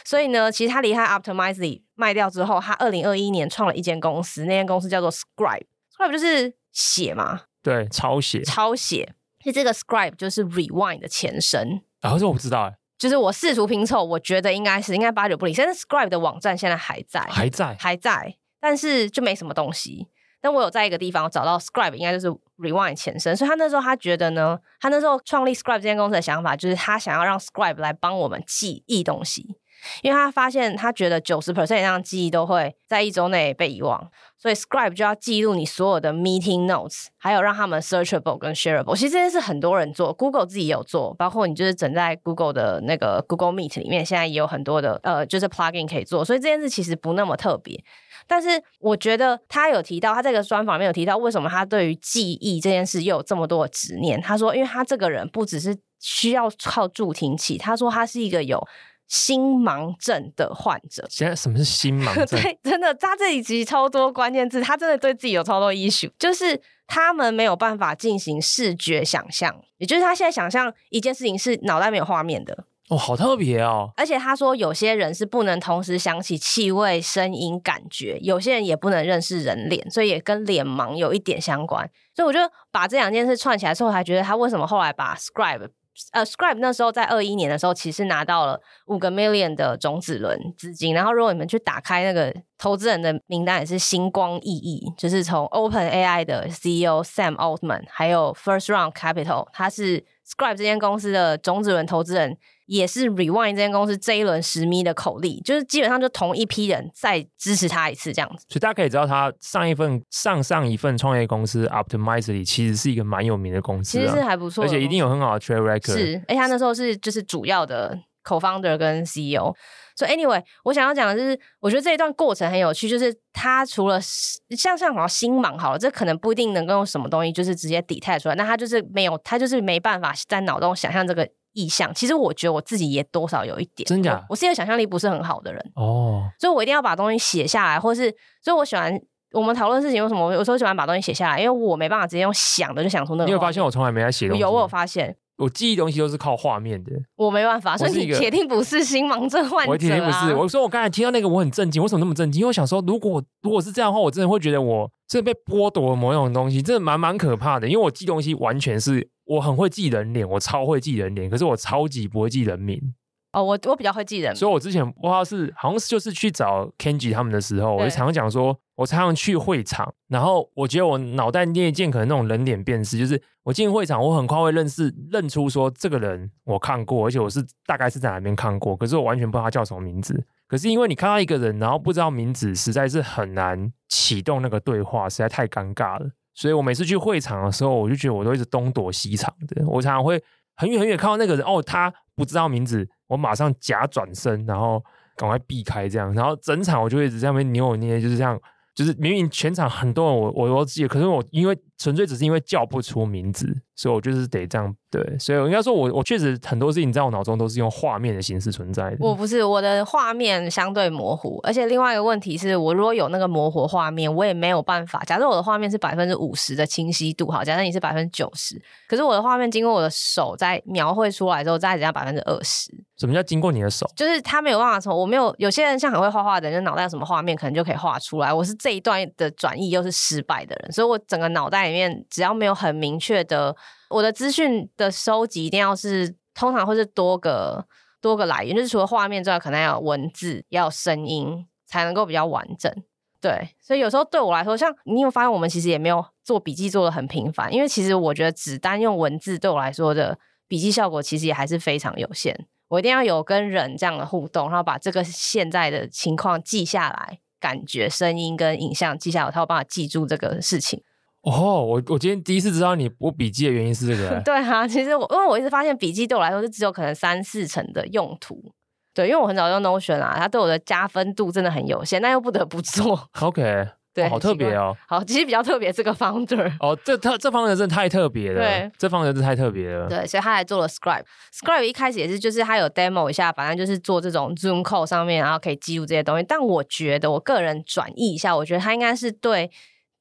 [0.03, 5.65] 所以呢，其实他离开 Optimizely 卖掉之后，他二零二一年创了一间公司，那间公司叫做 Scribe。
[5.95, 9.13] Scribe 就是写嘛，对，抄写，抄写。
[9.39, 11.81] 其实这个 Scribe 就是 Rewind 的前身。
[12.01, 15.61] 啊，这我不知道哎，就是我试图拼凑，我觉得应该是应该八九不离十。
[15.63, 20.07] 但是 Scribe 的网站现在还在，还在，还在，但是就没什么东西。
[20.43, 22.27] 但我有在一个地方找到 Scribe，应该就是
[22.57, 29.55] Rewind 前身，所以他那时候他觉得呢，他那时候创立 Scribe 这间公司的想法就是他想要让 Scribe 来帮我们记忆东西，
[30.01, 38.95] 因为他发现他觉得九十 percent 以上记忆都会在一周内被遗忘，所以 Scribe 就要记录你所有的 meeting notes，还有让他们 searchable 跟 shareable。
[38.95, 47.83] 其实这件事很多人做，Google 自己也有做，包括你就是整在 Google 的那个 Google Meet 里面，现在也有很多的呃就是 plugin 可以做，所以这件事其实不那么特别。
[48.25, 54.21] 但是我觉得他有提到，他这个专访里面有提到，为什么他对于记忆这件事又有这么多的执念。
[54.21, 58.65] 他说，因为他这个人不只是需要靠助听器，他说他是一个有
[59.13, 61.05] 心盲症的患者。
[61.07, 62.25] 现在什么是心盲症？
[62.41, 72.65] 对，真的，他这一集超多关键字，他真的对自己有超多 issue，就是他们没有办法进行视觉想象，也就是他现在想象一件事情是脑袋没有画面的。
[72.89, 73.91] 哦，好特别哦！
[73.95, 81.87] 而且他说，有些人是不能同时想起气味、声音、感觉，有些人也不能认识人脸，所以也跟脸盲有一点相关。
[82.15, 82.39] 所以我就
[82.71, 85.69] 把这两件事串起来之后，还觉得他为什么后来把 Scribe。
[86.11, 90.93] 呃、，Scribe 那时候在二一年的时候，其实拿到了五个 million 的种子轮资金。
[90.93, 102.37] 然后，如果你们去打开那个投资人的名单，也是星光熠熠，就是从 OpenAI 的 CEO Sam Altman，还有 First Round Capital，他是 Scribe 这间公司的种子轮投资人。
[102.65, 108.45] 也是 Rewind 这间公司这一轮十米的口力，就是基本上就同一批人再支持他一次这样子。
[108.47, 115.93] 所以大家可以知道，他上一份、上上一份创业公司 Optimizely 其实是一个蛮有名的公司，啊，其实是还不错，而且一定有很好的 track record。
[115.93, 119.53] 是，而且他那时候是就是主要的 co-founder 跟 CEO。
[119.95, 131.27] 所以 anyway，我想要讲的就是，我觉得这一段过程很有趣，就是他除了像像好像星芒好了，这可能不一定能够用什么东西就是直接 detect 出来，那他就是没有，他就是没办法在脑中想象这个。
[131.53, 134.23] 意向，其实我觉得我自己也多少有一点，真假？
[134.29, 138.99] 我，是一个想象力不是很好的人哦，所以我一定要把东西写下来，或是，所以我喜欢
[139.31, 143.25] 我们讨论事情为什么，我有时候喜欢把东西写下来，因为我没办法直接用想的就想出那个。
[143.25, 144.41] 你有发现我从来没在写东西？
[144.41, 149.73] 有，我有发现，我记忆东西都是靠画面的，我没办法，所以你铁定不是心盲症患者啊。
[149.73, 152.39] 我铁定不是，我说我刚才听到那个我很震惊，为什么那么震惊？
[152.41, 159.09] 因为我想说，如果如果是这样的话，我真的会觉得我真的被剥夺了某种东西，真的蛮蛮可怕的，因为我记东西完全是。
[159.25, 162.93] 我很会记人脸，我超会记人脸，可是我超级不会记人名。
[163.31, 180.23] 哦，我我比较会记人，所以我之前不知道是好像是就是去找 Kenji 他们的时候，我就常常讲说，我常常去会场，然后我觉得我脑袋那一件可能那种人脸辨识，就是我进会场，我很快会认识认出说这个人我看过，而且我是大概是在哪边看过，可是我完全不知道他叫什么名字。
[180.47, 186.11] 可是因为你看到一个人，然后不知道名字，实在是很难启动那个对话，实在太尴尬了。
[186.33, 189.65] 所以我每次去会场的时候，我就觉得我都一直东躲西藏的。
[189.67, 190.21] 我常常会
[190.55, 194.83] 很远很远看到那个人，哦，他不知道名字，我马上假转身，然后
[195.15, 196.13] 赶快避开这样。
[196.13, 198.39] 然后整场我就一直在那边扭扭捏，就是这样。
[198.75, 205.17] 就是明明全场很多人我，我我都记得，可是我因为纯粹只是因为叫不出名字，所以我就是得这样对。
[205.17, 208.97] 所以我应该说我，我我确实很多事情在我脑中都是用画面的形式存在的。
[208.99, 215.03] 我不是，我的画面相对模糊，而且另外一个问题是我如果有那个模糊画面，我也没有办法。
[215.05, 222.71] 假设我的画面是百分之五十的清晰度，好，假设你是百分之九十，可是我的画面经过我的手在描绘出来之后，再只要百分之二十。
[222.95, 223.89] 什么叫经过你的手？
[223.95, 228.31] 就是他没有办法从我没有有些人像很会画画的人，就脑袋有什么画面可能就可以画出来。
[228.31, 233.53] 我是这一段的转译又是失败的人，所以我整个脑袋里面只要没有很明确的
[233.93, 237.65] 我的资讯的收集，一定要是通常会是多个
[238.01, 242.73] 多个来源，就是除了画面之外，可能要有文字，要有声音，才能够比较完整。
[243.21, 250.17] 对，所以有时候对我来说，像你有发现，我们其实也没有做笔记做得很频繁，因为其实我觉得只单用文字对我来说的
[250.47, 252.47] 笔记效果，其实也还是非常有限。
[252.69, 260.83] 我一定要有跟人这样的互动，然后把这个现在的情况记下来，感觉、声音跟影像记下来，才有办法记住这个事情。
[261.23, 264.19] 哦，我我今天第一次知道你我笔记的原因是这个。
[264.23, 268.53] 对啊，其实我因为我一直发现笔记对我来说是只有可能三四成的用途。
[268.93, 273.09] 对，因为我很早用 Notion 啊，它对我的加分度真的很有限，但又不得不做。
[273.21, 273.67] OK。
[273.93, 274.75] 对、哦，好特别哦。
[274.89, 276.51] 好，其实比较特别这个 founder。
[276.59, 278.41] 哦，这特这 founder 真的太特别了。
[278.41, 279.87] 对，这 founder 真的太特别了。
[279.87, 281.03] 对，所以他来做了 Scribe。
[281.31, 286.25] Scribe 一开始也是，就是他有 demo 一下，反正就是做这种 Zoom call 上面，然后可以记录这些东西。
[286.27, 289.51] 但我觉得，我个人转译一下，我觉得他应该是对，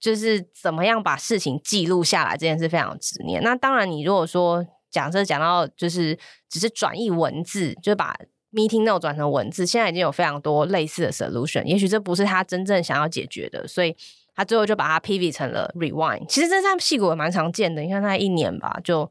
[0.02, 3.42] 就是怎么样把事情记录下来这件事非常执念。
[3.42, 6.18] 那当然，你如果说讲这讲到就是
[6.50, 8.14] 只是转译文字，就把。
[8.54, 13.96] Meeting note 转成文字，现在已经有非常多类似的 solution，也许这不是他真正想要解决的，所以
[14.34, 16.26] 他最后就把它 pivot 成了 Rewind。
[16.26, 19.10] 其实这在屁股也蛮常见的，你看他一年吧，就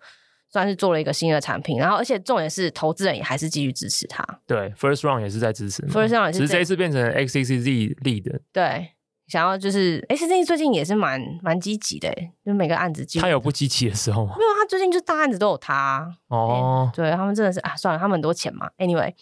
[0.52, 4.24] 算是做了一个新的产品，然后而且重点是投资人也还是继续支持他。
[4.46, 8.42] 对，First Round 也是在支持，First Round 也是，只是这一次变成 XCZ lead。
[8.54, 8.92] 对。
[9.32, 12.14] 想要就是，XCZ 最近也是蛮蛮积极的，
[12.46, 14.36] 就每个案子，他有不积极的时候吗？
[14.38, 16.92] 没有，他最近就大案子都有他哦。
[16.94, 18.70] 对他们真的是啊，算了，他们很多钱嘛。
[18.78, 19.14] Anyway，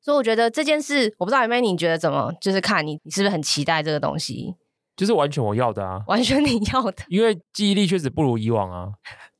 [0.00, 4.54] 所以我觉得这件事，我不知道有没有你觉得怎么，就是看你你是不是很期待这个东西？
[4.96, 8.94] 就是完全我要的啊，完全你要的，因为记忆力确实不如以往啊。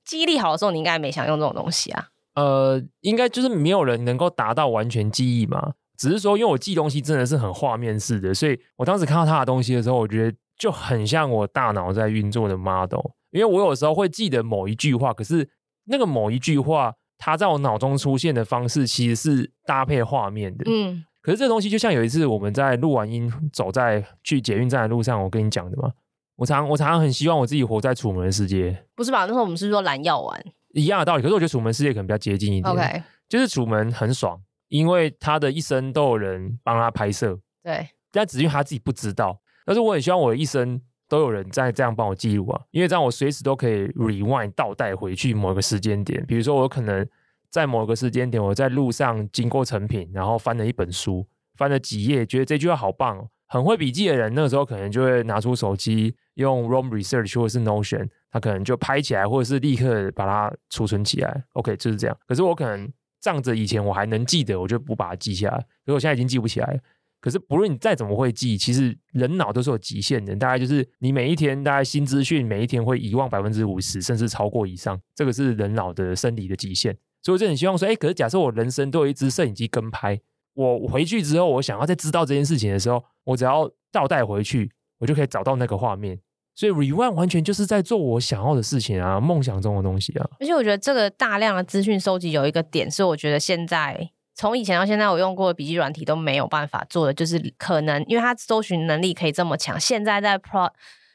[0.05, 2.09] 记忆力好的时候，你应该没想用这种东西啊。
[2.35, 5.73] 呃，应该就是没有人能够达到完全记忆嘛。
[5.99, 10.37] 只是说，因为我记东西真的是很画面式的，所以我当时看到他的东西的时候，我觉得。
[10.59, 15.49] 就很像我大脑在运作的 model，因为我有时候会记得某一句话，可是
[15.85, 20.65] 那个某一句话，它在我脑中出现的方式其实是搭配画面的。
[20.67, 25.93] 嗯，可是这东西就像有一次我们在录完音，走在去捷运站的路上，我跟你讲的嘛，
[26.35, 28.85] 我常我常常很希望我自己活在楚门的世界。
[28.97, 29.27] 不是吧？
[29.27, 30.45] 那时候我们是说蓝药丸
[30.75, 32.75] 一样的道理，可是我觉得楚门世界可能比较接近一点。
[32.75, 34.41] OK，就是楚门很爽。
[34.69, 39.41] 因为他的一生都有人帮他拍摄，对，但只是因为他自己不知道。
[39.65, 46.25] 但是我很希望我的一生都有人在这样帮我记录啊，因为这样我随时都可以 rewind 倒带回去某一个时间点。
[46.27, 47.07] 比如说，我可能
[47.51, 53.29] 在某个时间点，我在路上经过成品，然后翻了一本书，翻了几页，觉得这句话好棒哦。
[53.47, 61.45] 很会笔记的人，那个时候可能就会拿出手机，用 Roam Research 或者是 Notion，他可能就拍起来，或者是立刻把它储存起来。
[61.55, 62.15] OK，就是这样。
[62.27, 62.87] 可是我可能
[63.21, 65.59] 仗着以前我还能记得，我就不把它记下来。
[65.59, 66.81] 可是我现在已经记不起来了。
[67.21, 70.37] 可是不论你再怎么会记，其实人脑都是有极限的。
[70.37, 75.01] 大概就是你每一天大概新资讯，每一天会遗忘百分之五十，甚至超过以上。
[75.17, 76.97] 这个是人脑的生理的极限。
[77.21, 80.21] 所以我就很希望说，哎，可是假设我人生都有一支摄影机跟拍。
[80.55, 86.19] 我回去之后，我想要再知道这件事情的时候，我只要倒带回去，我就可以找到那个画面。
[86.59, 90.29] 所以 Rewind 完全就是在做我想要的事情啊，梦想中的东西啊。
[90.41, 100.69] 而且我觉得这个大量的资讯收集有一个点，是我觉得现在从以前到现在，我用过的笔记软体都没有办法做的，就是可能因为它搜寻能力可以这么强，现在在 Pro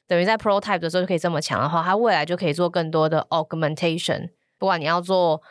[0.08, 4.30] 等于在 Prototype 的时候就可以这么强的话，它未来就可以做更多的 Augmentation。
[4.58, 5.42] 不管你要做，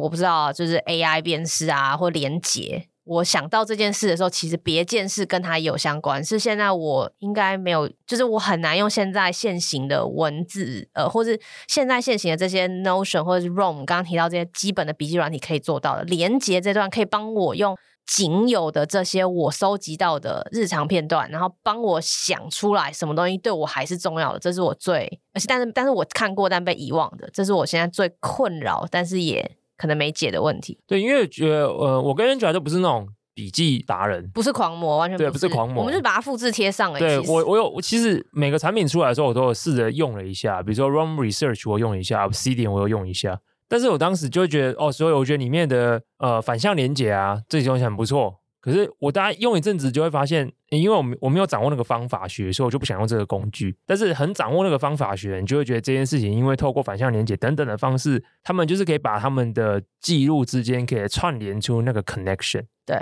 [0.00, 2.88] 我不知道，就是 AI 辨识啊，或连结。
[3.04, 6.22] 我想到这件事的时候，其实别件事跟它有相关。
[6.24, 16.04] 是现在我应该没有，就是我很难用现在现行的文字，呃，或是现在现行的这些 Notion 或者是 Rom，刚刚提到这些基本的笔记软体可以做到的。
[16.04, 17.76] 连接这段可以帮我用
[18.06, 24.38] 仅有的这些我收集到的日常片段，然后帮我想出来什么东西对我还是重要的。
[24.38, 29.56] 这是我最，而且但是但是我看过但被遗忘的，这是我现在最困扰，但是也。
[29.82, 30.78] 可能没解的问题。
[30.86, 37.00] 对，因为觉得呃，我跟 Angela 都不是那种笔记达人，不是狂魔，完全不是，对，不是狂魔，我们是把它复制贴上而已。
[37.00, 48.41] 对我，我有，我其实每个产品出来的时候，我都有试着用了一下，比如说 Roam Research 我用一下，Obsidian 我又用一下，但是我当时就会觉得哦，所以我觉得里面的呃反向连接啊，这些东西很不错。
[48.62, 53.76] 可是我大概用一阵子就会发现，因为我我没有掌握那个方法学，所以我就不想用这个工具。
[53.84, 62.64] 但是很掌握那个方法学，你就会觉得这件事情，因为透过反向连接等等的方式，他们就是可以把他们的记录之间可以串联出那个 connection。
[62.86, 62.96] 对，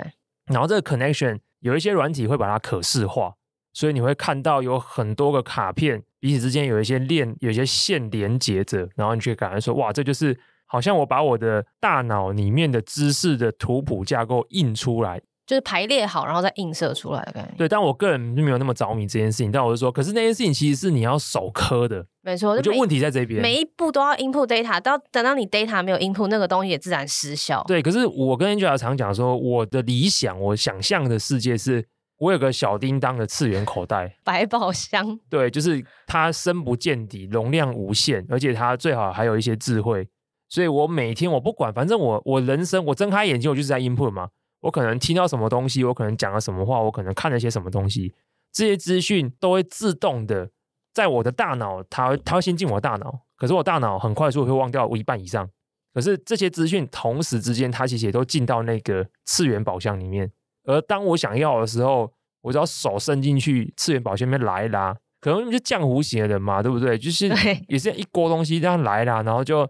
[0.47, 3.35] 然后这个 connection 有一些软体会把它可视化，
[3.71, 10.35] 所以你会看到有很多个卡片彼此之间有一些链、有一些线连接着，然后你就感觉说，哇，这就是
[10.65, 15.21] 好像我把我的大脑里面的知识的图谱架构印出来。
[15.51, 17.53] 就是排列好，然后再映射出来的感觉。
[17.57, 19.51] 对，但我个人就没有那么着迷这件事情。
[19.51, 22.51] 但我就说，可是那件事情其实是你要手刻的，没错。
[22.51, 27.61] 我觉得问题在这边，每一步都要 input data，到等到你 data 没有 input，那个东西也自然失效。
[27.67, 31.85] 对，可是我跟 Angela 常讲说，我的理想，我想象的世界是，
[32.19, 35.19] 我有个小叮当的次元口袋， 百宝箱。
[35.29, 40.07] 对，就是它深不见底，容量无限，而且它最好还有一些智慧。
[40.47, 44.29] 所以我每天我不管，反正我我人生我睁开眼睛，我就是在 input 嘛。
[44.61, 48.13] 我可能听到什么东西，我可能讲了什么话，我可能看了些什么东西，
[48.51, 50.49] 这些资讯都会自动的
[50.93, 55.49] 在我的大脑，它它会先进我的大脑，可是我大脑很快速会忘掉我一半以上。
[55.93, 60.31] 可是这些资讯同时之间，它其实也都进到那个次元宝箱里面。
[60.63, 66.97] 而当我想要的时候，我只要手伸进去次元宝箱里面来拉，可能就浆糊型的人嘛，对不对？
[66.97, 67.27] 就 是
[67.67, 69.67] 也是一锅东西这样来啦，然后就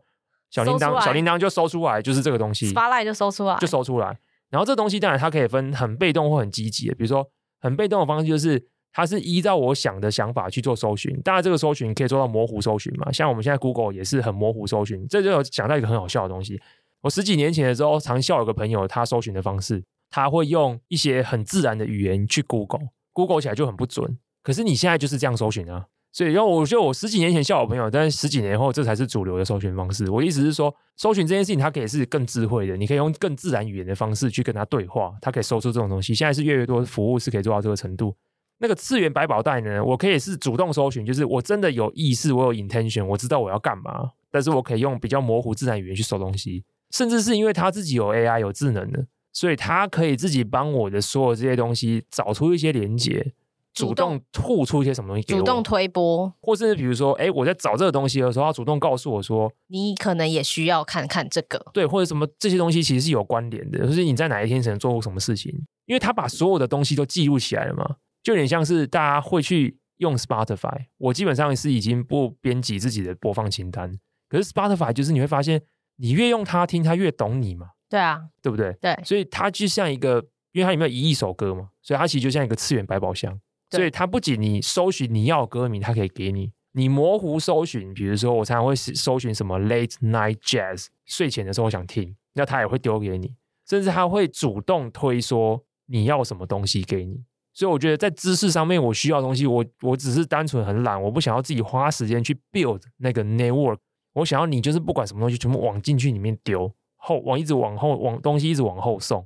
[0.49, 4.17] 小铃铛小铃铛就收出来，就是这个东西，Spotlight 就收出来，就收出来。
[4.51, 7.27] 然后这东西当然它可以分很被动或很积极的，比如说
[7.59, 16.61] 很被动的方式就是它是依照我想的想法去做搜寻，当然这个搜寻可以做到模糊搜寻嘛，像我们现在 Google 也是很模糊搜寻，这就有想到一个很好笑的东西。
[17.01, 24.19] 我十几年前的时候常笑有个朋友，他搜寻的方式他会用一些很自然的语言去 Google，Google 起来就很不准。
[24.43, 25.85] 可是你现在就是这样搜寻啊。
[26.13, 30.09] 所以，然后我觉得我十几年前笑我朋友，但是十几年后这才是主流的搜寻方式。
[30.11, 36.13] 我意思是说，搜寻这件事情它可以是更智慧的，你可以用更自然语言的方式去跟它对话，它可以搜出这种东西。
[36.13, 38.13] 现在是越来越多服务是可以做到这个程度。
[38.57, 53.33] 那个次元百宝袋呢，我可以是主动搜寻，就是我真的有意识，我有 intention，我知道我要干嘛，但是我可以用比较模糊自然语言去搜东西，甚至是因为它自己有 AI 有智能的，所以它可以自己帮我的所有这些东西找出一些连接。
[53.73, 65.53] 主动吐出一些什么东西给我，主动推波，或是比如说，哎，我在找这个东西的时候，他主动告诉我说，你可能也需要看看这个，对，或者什么这些东西其实是有关联的，就是你在哪一天才能做过什么事情，
[65.85, 73.97] 因为他把所有的东西都记录起来了嘛，就有点像是大家会去用 Spotify，我基本上是已经不编辑自己的播放清单，
[74.27, 75.61] 可是 Spotify 就是你会发现，
[75.95, 78.73] 你越用它听，它越懂你嘛，对啊，对不对？
[78.81, 83.39] 对，所以它就像一个，因为它里面有一亿首歌嘛，所以它其实就像一个次元百宝箱。
[83.71, 93.33] 所以它不仅你搜寻你要歌名，它可以给你；你模糊搜寻，比如说我常常会搜寻什么 late night jazz，睡前的时候我想听，那它也会丢给你。
[93.67, 97.23] 甚至他会主动推说你要什么东西给你。
[97.53, 103.77] 所以我觉得在知识上面，我需要的东西，我我只是单纯很懒，我不想要自己花时间去 build 那个 network。
[104.13, 109.25] 我想要你就是不管什么东西，全部往进去里面丢，后往一直往后往东西一直往后送。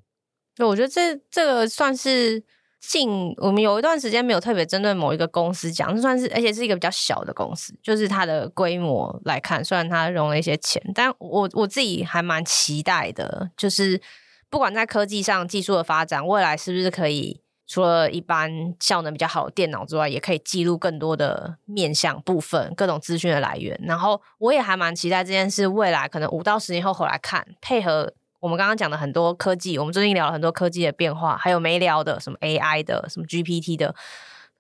[0.56, 2.44] 对，我觉得这这个算是
[2.88, 14.02] 近我们有一段时间没有特别针对某一个公司讲，就算是而且是一个比较小的公司，就是它的规模来看，虽然它融了一些钱，但我我自己还蛮期待的，就是
[14.50, 17.42] 不管在科技上技术的发展，未来是不是可以。
[17.68, 23.76] 除了一般效能比较好的电脑之外，也可以记录更多的面向部分、各种资讯的来源。
[23.82, 28.14] 然后我也还蛮期待这件事，未来可能五到十年后回来看，配合
[28.46, 33.96] 我们刚刚讲的很多科技，我们最近聊了很多科技的变化，还有没聊的什么 AI 的、什么 GPT 的，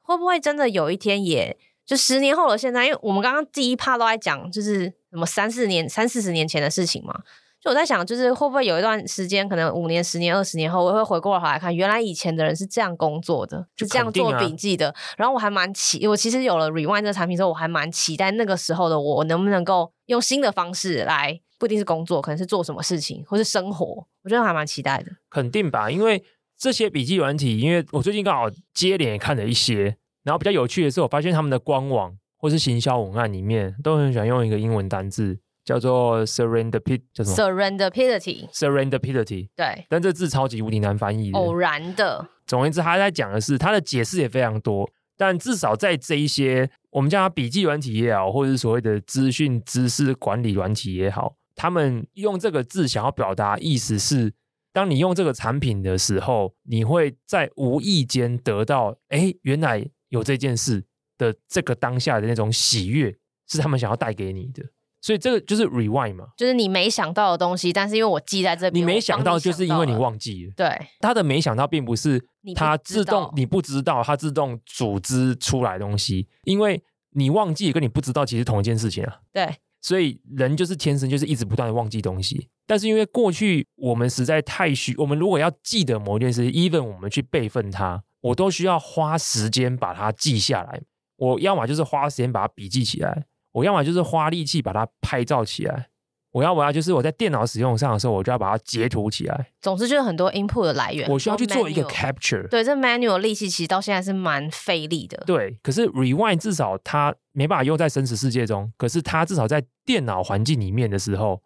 [0.01, 1.55] 会不会真的有一天也
[1.85, 2.87] 就十年后的现在？
[2.87, 7.13] 因为我们刚刚第一 part 都在讲，就是什么三四年、三四十年前的事情嘛。
[7.61, 14.95] 就我在想，就是会不会有一段时间，可能五年、十年、二十年后，我会回过头来看，原来以前的人是这样工作的，就这样做笔记的。
[15.15, 23.85] 然后我还蛮期，我其实有了 Rewind 这个产品之后，我还蛮期待那个时候的我能不能够用新的方式来，不一定是工作，可能是做什么事情，或是生活。
[24.23, 25.11] 我觉得还蛮期待的。
[25.29, 26.23] 肯定吧，因为
[26.57, 35.39] 这些笔记软体，因为我最近刚好接连看了一些，然后比较有趣的是，我发现他们的官网或是行销文案里面都很喜欢用一个英文单字。
[35.65, 39.83] 叫做 serendipity，叫什么？serendipity，serendipity，对。
[39.89, 41.31] 但这字超级无敌难翻译。
[41.31, 42.29] 偶然的。
[42.45, 44.87] 总而言之，他在讲的是他的解释也非常多，
[45.17, 54.33] 但至少在这一些我们叫它笔记软体也好，或者是所谓的资讯知识管理软体也好，他们用这个字想要表达意思是：
[54.73, 60.85] 当你用这个产品的时候，你会在无意间得到，哎，原来有这件事
[61.17, 63.15] 的这个当下的那种喜悦，
[63.47, 64.63] 是他们想要带给你的。
[65.01, 70.53] 所以这个就是 rewind 嘛，就是你没想到的东西，但是因为我记在这边，你没想到就是因为你忘记了。
[70.57, 70.67] 对，
[70.99, 72.19] 他的没想到并不是
[72.55, 79.19] 他自动，你不知道他自动组织出来的东西，因为你忘记跟你不知道其实同一件事情啊。
[79.31, 90.81] 对，所以人就是天生就是一直不断的忘记东西，但是因为过去我们实在太需，我们如果要记得某一件事，even 我们去备份它，我都需要花时间把它记下来，
[91.17, 93.27] 我要么就是花时间把它笔记起来。
[93.51, 95.89] 我要么就是花力气把它拍照起来，
[96.35, 99.53] 我要我要就是我在电脑使用上的时候，我就要把它截图起来。
[99.61, 102.45] 总之就是很多 input 的来源，我需要去做一个 capture。
[102.49, 105.23] 对，这 manual 力气其实到现在是蛮费力的。
[105.25, 111.41] 对，可是 rewind 至少它没办法用在真实世界中，可是它至少在电脑环境里面的时候，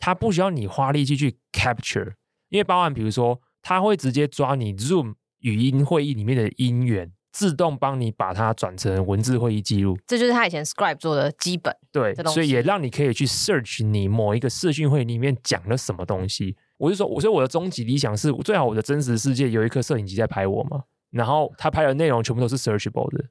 [0.00, 2.14] 它不需要你花力气去 capture，
[2.48, 7.12] 因为包含比如说，它会直接抓你 Zoom 语音会议里面的音源。
[7.32, 11.74] 自动帮你把它转成文字会议记录，这就是他以前 Scribe 做的基本。
[11.90, 16.56] 对，所以也让你可以去 search 你某一个视讯会里面讲了什么东西。
[16.76, 23.24] 我就说，我说我的终极理想是最好我的真实世界有一颗摄影机在拍我嘛，然后他拍的内容全部都是 searchable 的。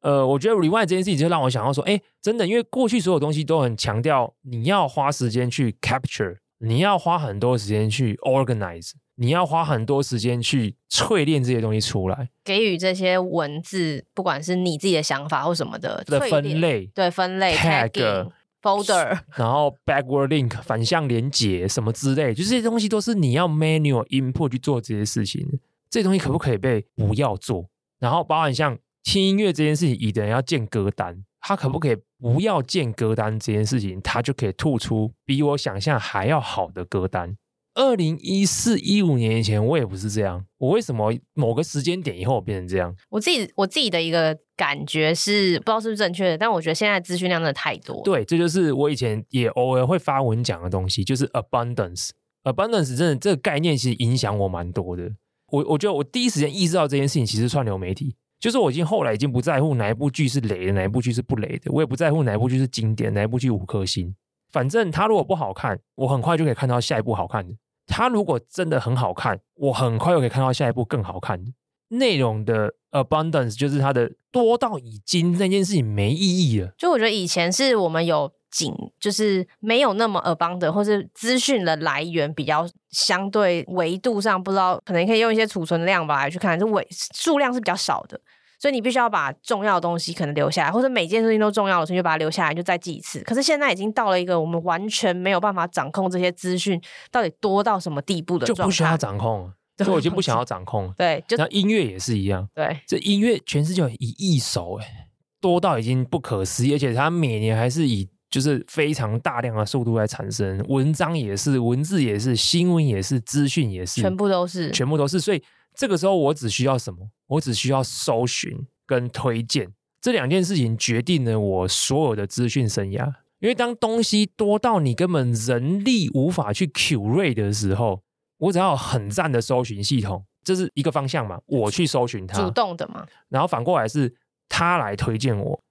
[0.00, 8.92] 呃，我觉得 Rewind 这件事情就让我想到说，哎，真的，因为过去所有东西都很强调你要花时间去 capture，你要花很多时间去 organize。
[9.20, 18.30] 你要花很多时间去淬炼这些东西出来，给予这些文字，不管是你自己的想法或什么的的分类，对分类 tag
[18.62, 25.60] folder， 然后 backward link 反向连接什么之类，就是这些东西都是你要 manual input 去做这些事情。
[25.90, 27.68] 这些东西可不可以被不要做？
[27.98, 37.36] 然后包含像听音乐这件事情，有的人要建歌单，他可不可以不要建歌单这件事情，他就可以吐出比我想象还要好的歌单。
[37.78, 40.44] 二零一四一五年以前，我也不是这样。
[40.58, 42.92] 我为什么某个时间点以后我变成这样？
[43.08, 48.02] 我自己我自己的一个感觉是，不知道是不是正确的，但我觉得现在资讯量真的太多。
[48.02, 52.10] 对，这就是我以前也偶尔会发文讲的东西，就是 abundance。
[52.42, 55.12] abundance 真的这个概念其实影响我蛮多的。
[55.52, 64.12] 我我觉得我第一时间意识到这件事情，其实串流媒体，就是我已经后来已经不在乎哪一部剧是雷的，哪一部剧是不雷的，我也不在乎哪一部剧是经典，哪一部剧五颗星。
[64.50, 67.54] 反正它如果不好看，我很快就可以看到下一部好看的。
[67.88, 71.42] 它如果真的很好看，我很快又可以看到下一部更好看
[71.88, 76.72] 内容的 abundance，就是它的多到已经那件事情没意义了。
[76.78, 88.20] 就我觉得以前是我们有仅，就是没有那么 abundant，或是资讯的来源比较相对维度上不知道，可能可以用一些储存量吧来去看，就维数量是比较少的。
[88.58, 93.20] 所以你必须要把重要的东西可能留下来，或者每件事情都重要的，时候就把它留下来，就再记一次。
[93.20, 96.80] 可是现在已经到了一个我们完全没有办法掌控这些资讯
[97.12, 100.92] 到底多到什么地步的状态，就不需要掌控，就我已经不想要掌控。
[100.96, 102.48] 对，就那音乐也是一样。
[102.54, 105.08] 对，这音乐全世界有一亿首，哎，
[105.40, 115.20] 多到已经不可思议，而且它每年还是以就是非常大量的速度来产生，文章也是，文字也是，新闻也是，资讯也是，全部都是，全部都是。
[115.20, 115.42] 所以
[115.74, 117.08] 这个时候我只需要什么？
[117.26, 123.12] 我只需要搜寻跟推荐这两件事情，决定了我所有的资讯生涯。
[123.40, 128.02] 因为当东西多到你根本人力无法去 curate 的时候，
[128.38, 133.06] 我只要很赞的搜寻系统，这是一个方向嘛，我去搜寻它，主动的嘛。
[133.28, 134.12] 然后反过来是
[134.48, 135.62] 他来推荐我，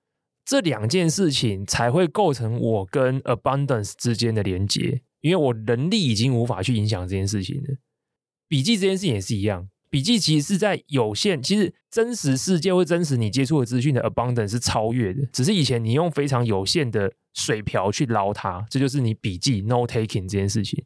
[0.48, 5.02] 这两件事情才会构成我跟 abundance 之间的连接。
[5.20, 7.76] 因为我人力已经无法去影响这件事情了。
[8.48, 9.68] 笔记这件事情也是一样。
[9.90, 20.84] 笔记其实是在有限，其实真实世界或真实你接触的资讯的 abundance 是超越的，只是以前你用非常有限的水瓢去捞它，这就是你笔记 no taking 这件事情。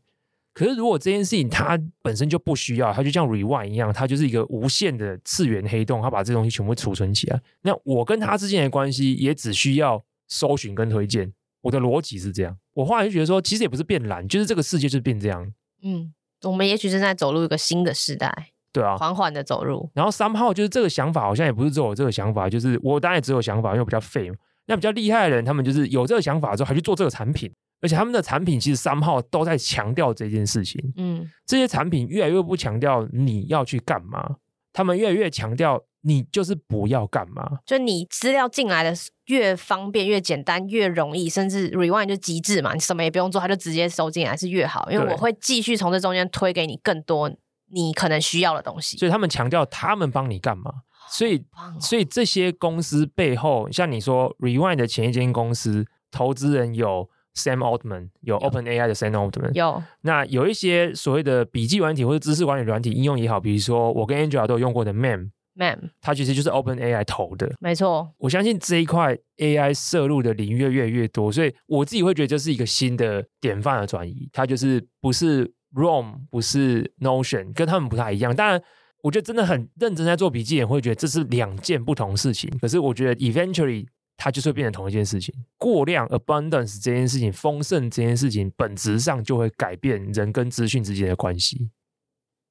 [0.53, 7.41] 可是如果这件事情它本身就不需要，它就像 rewind 一样，它就是一个无限的次元黑洞，它把这东西全部储存起来。
[7.61, 11.31] 那我跟他之间的关系也只需要搜寻跟推荐，
[11.61, 12.57] 我的逻辑是这样。
[12.73, 15.51] 我后来就觉得说，其实也不是变懒，就是这个世界就是变这样。
[15.83, 18.51] 嗯，我们也许正在走入一个新的时代。
[18.73, 24.35] 对啊，缓缓的走入，然后 somehow 就是这个想法，好像也不是只有这个想法，就是我当然也只有想法，因为我比较废嘛。
[24.67, 27.51] 那比较厉害的人，他们就是有这个想法之后，还去做这个产品，
[27.81, 30.81] 而且他们的产品其实 somehow 都在强调这件事情。
[30.97, 34.37] 嗯，这些产品越来越不强调你要去干嘛，
[34.71, 37.59] 他们越来越强调你就是不要干嘛。
[37.65, 38.93] 就你资料进来的
[39.25, 47.31] 越方便、越简单、越容易，甚至 rewind 就极致嘛，你什么也不用做，它就直接收进来是越好，因为我会继续从这中间推给你更多。
[47.73, 50.69] 你可能需要的东西，所以他们强调他们帮你干嘛？
[51.09, 59.81] 所以，哦、所以这些公司背后，像你说 Rewind 的前一间公司，投资人有 Sam Altman，有 OpenAI 的 Sam Altman，有。
[60.01, 67.51] 那有一些所谓的笔记软体或者知识管理软体应用也好，比如说我跟 Angela 都有用过的 Mem，Mem，它其实就是 OpenAI 投的。
[67.59, 75.51] 没错，我相信这一块 AI 摄入的领域越来越多，所以我自己会觉得这是一个新的典范的转移，它就是不是。
[75.73, 78.35] Roam 不是 Notion，跟他们不太一样。
[78.35, 78.61] 当然，
[79.03, 82.51] 我觉得真的很认真在做笔记，也会觉得这是两件不同事情。
[82.59, 83.87] 可是，我觉得 eventually
[84.23, 85.33] 它就是会变成同一件事情。
[85.57, 91.71] 过量 abundance 这件事情，丰盛这件事情，本质上就会改变人跟资讯之间的关系。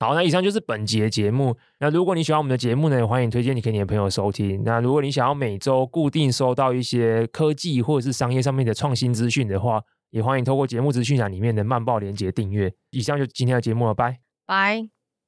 [0.01, 1.57] 好，那以上就是本节的节目。
[1.79, 4.65] 那如果你喜欢我们的节目呢，也欢迎推荐你给你的朋友收听。
[4.65, 12.73] 那如果你想要每周固定收到一些科技或者是商业上面的创新资讯的话，也欢迎透过节目资讯栏里面的慢报连接订阅。
[12.91, 15.00] 以上就今天的节目了，拜拜。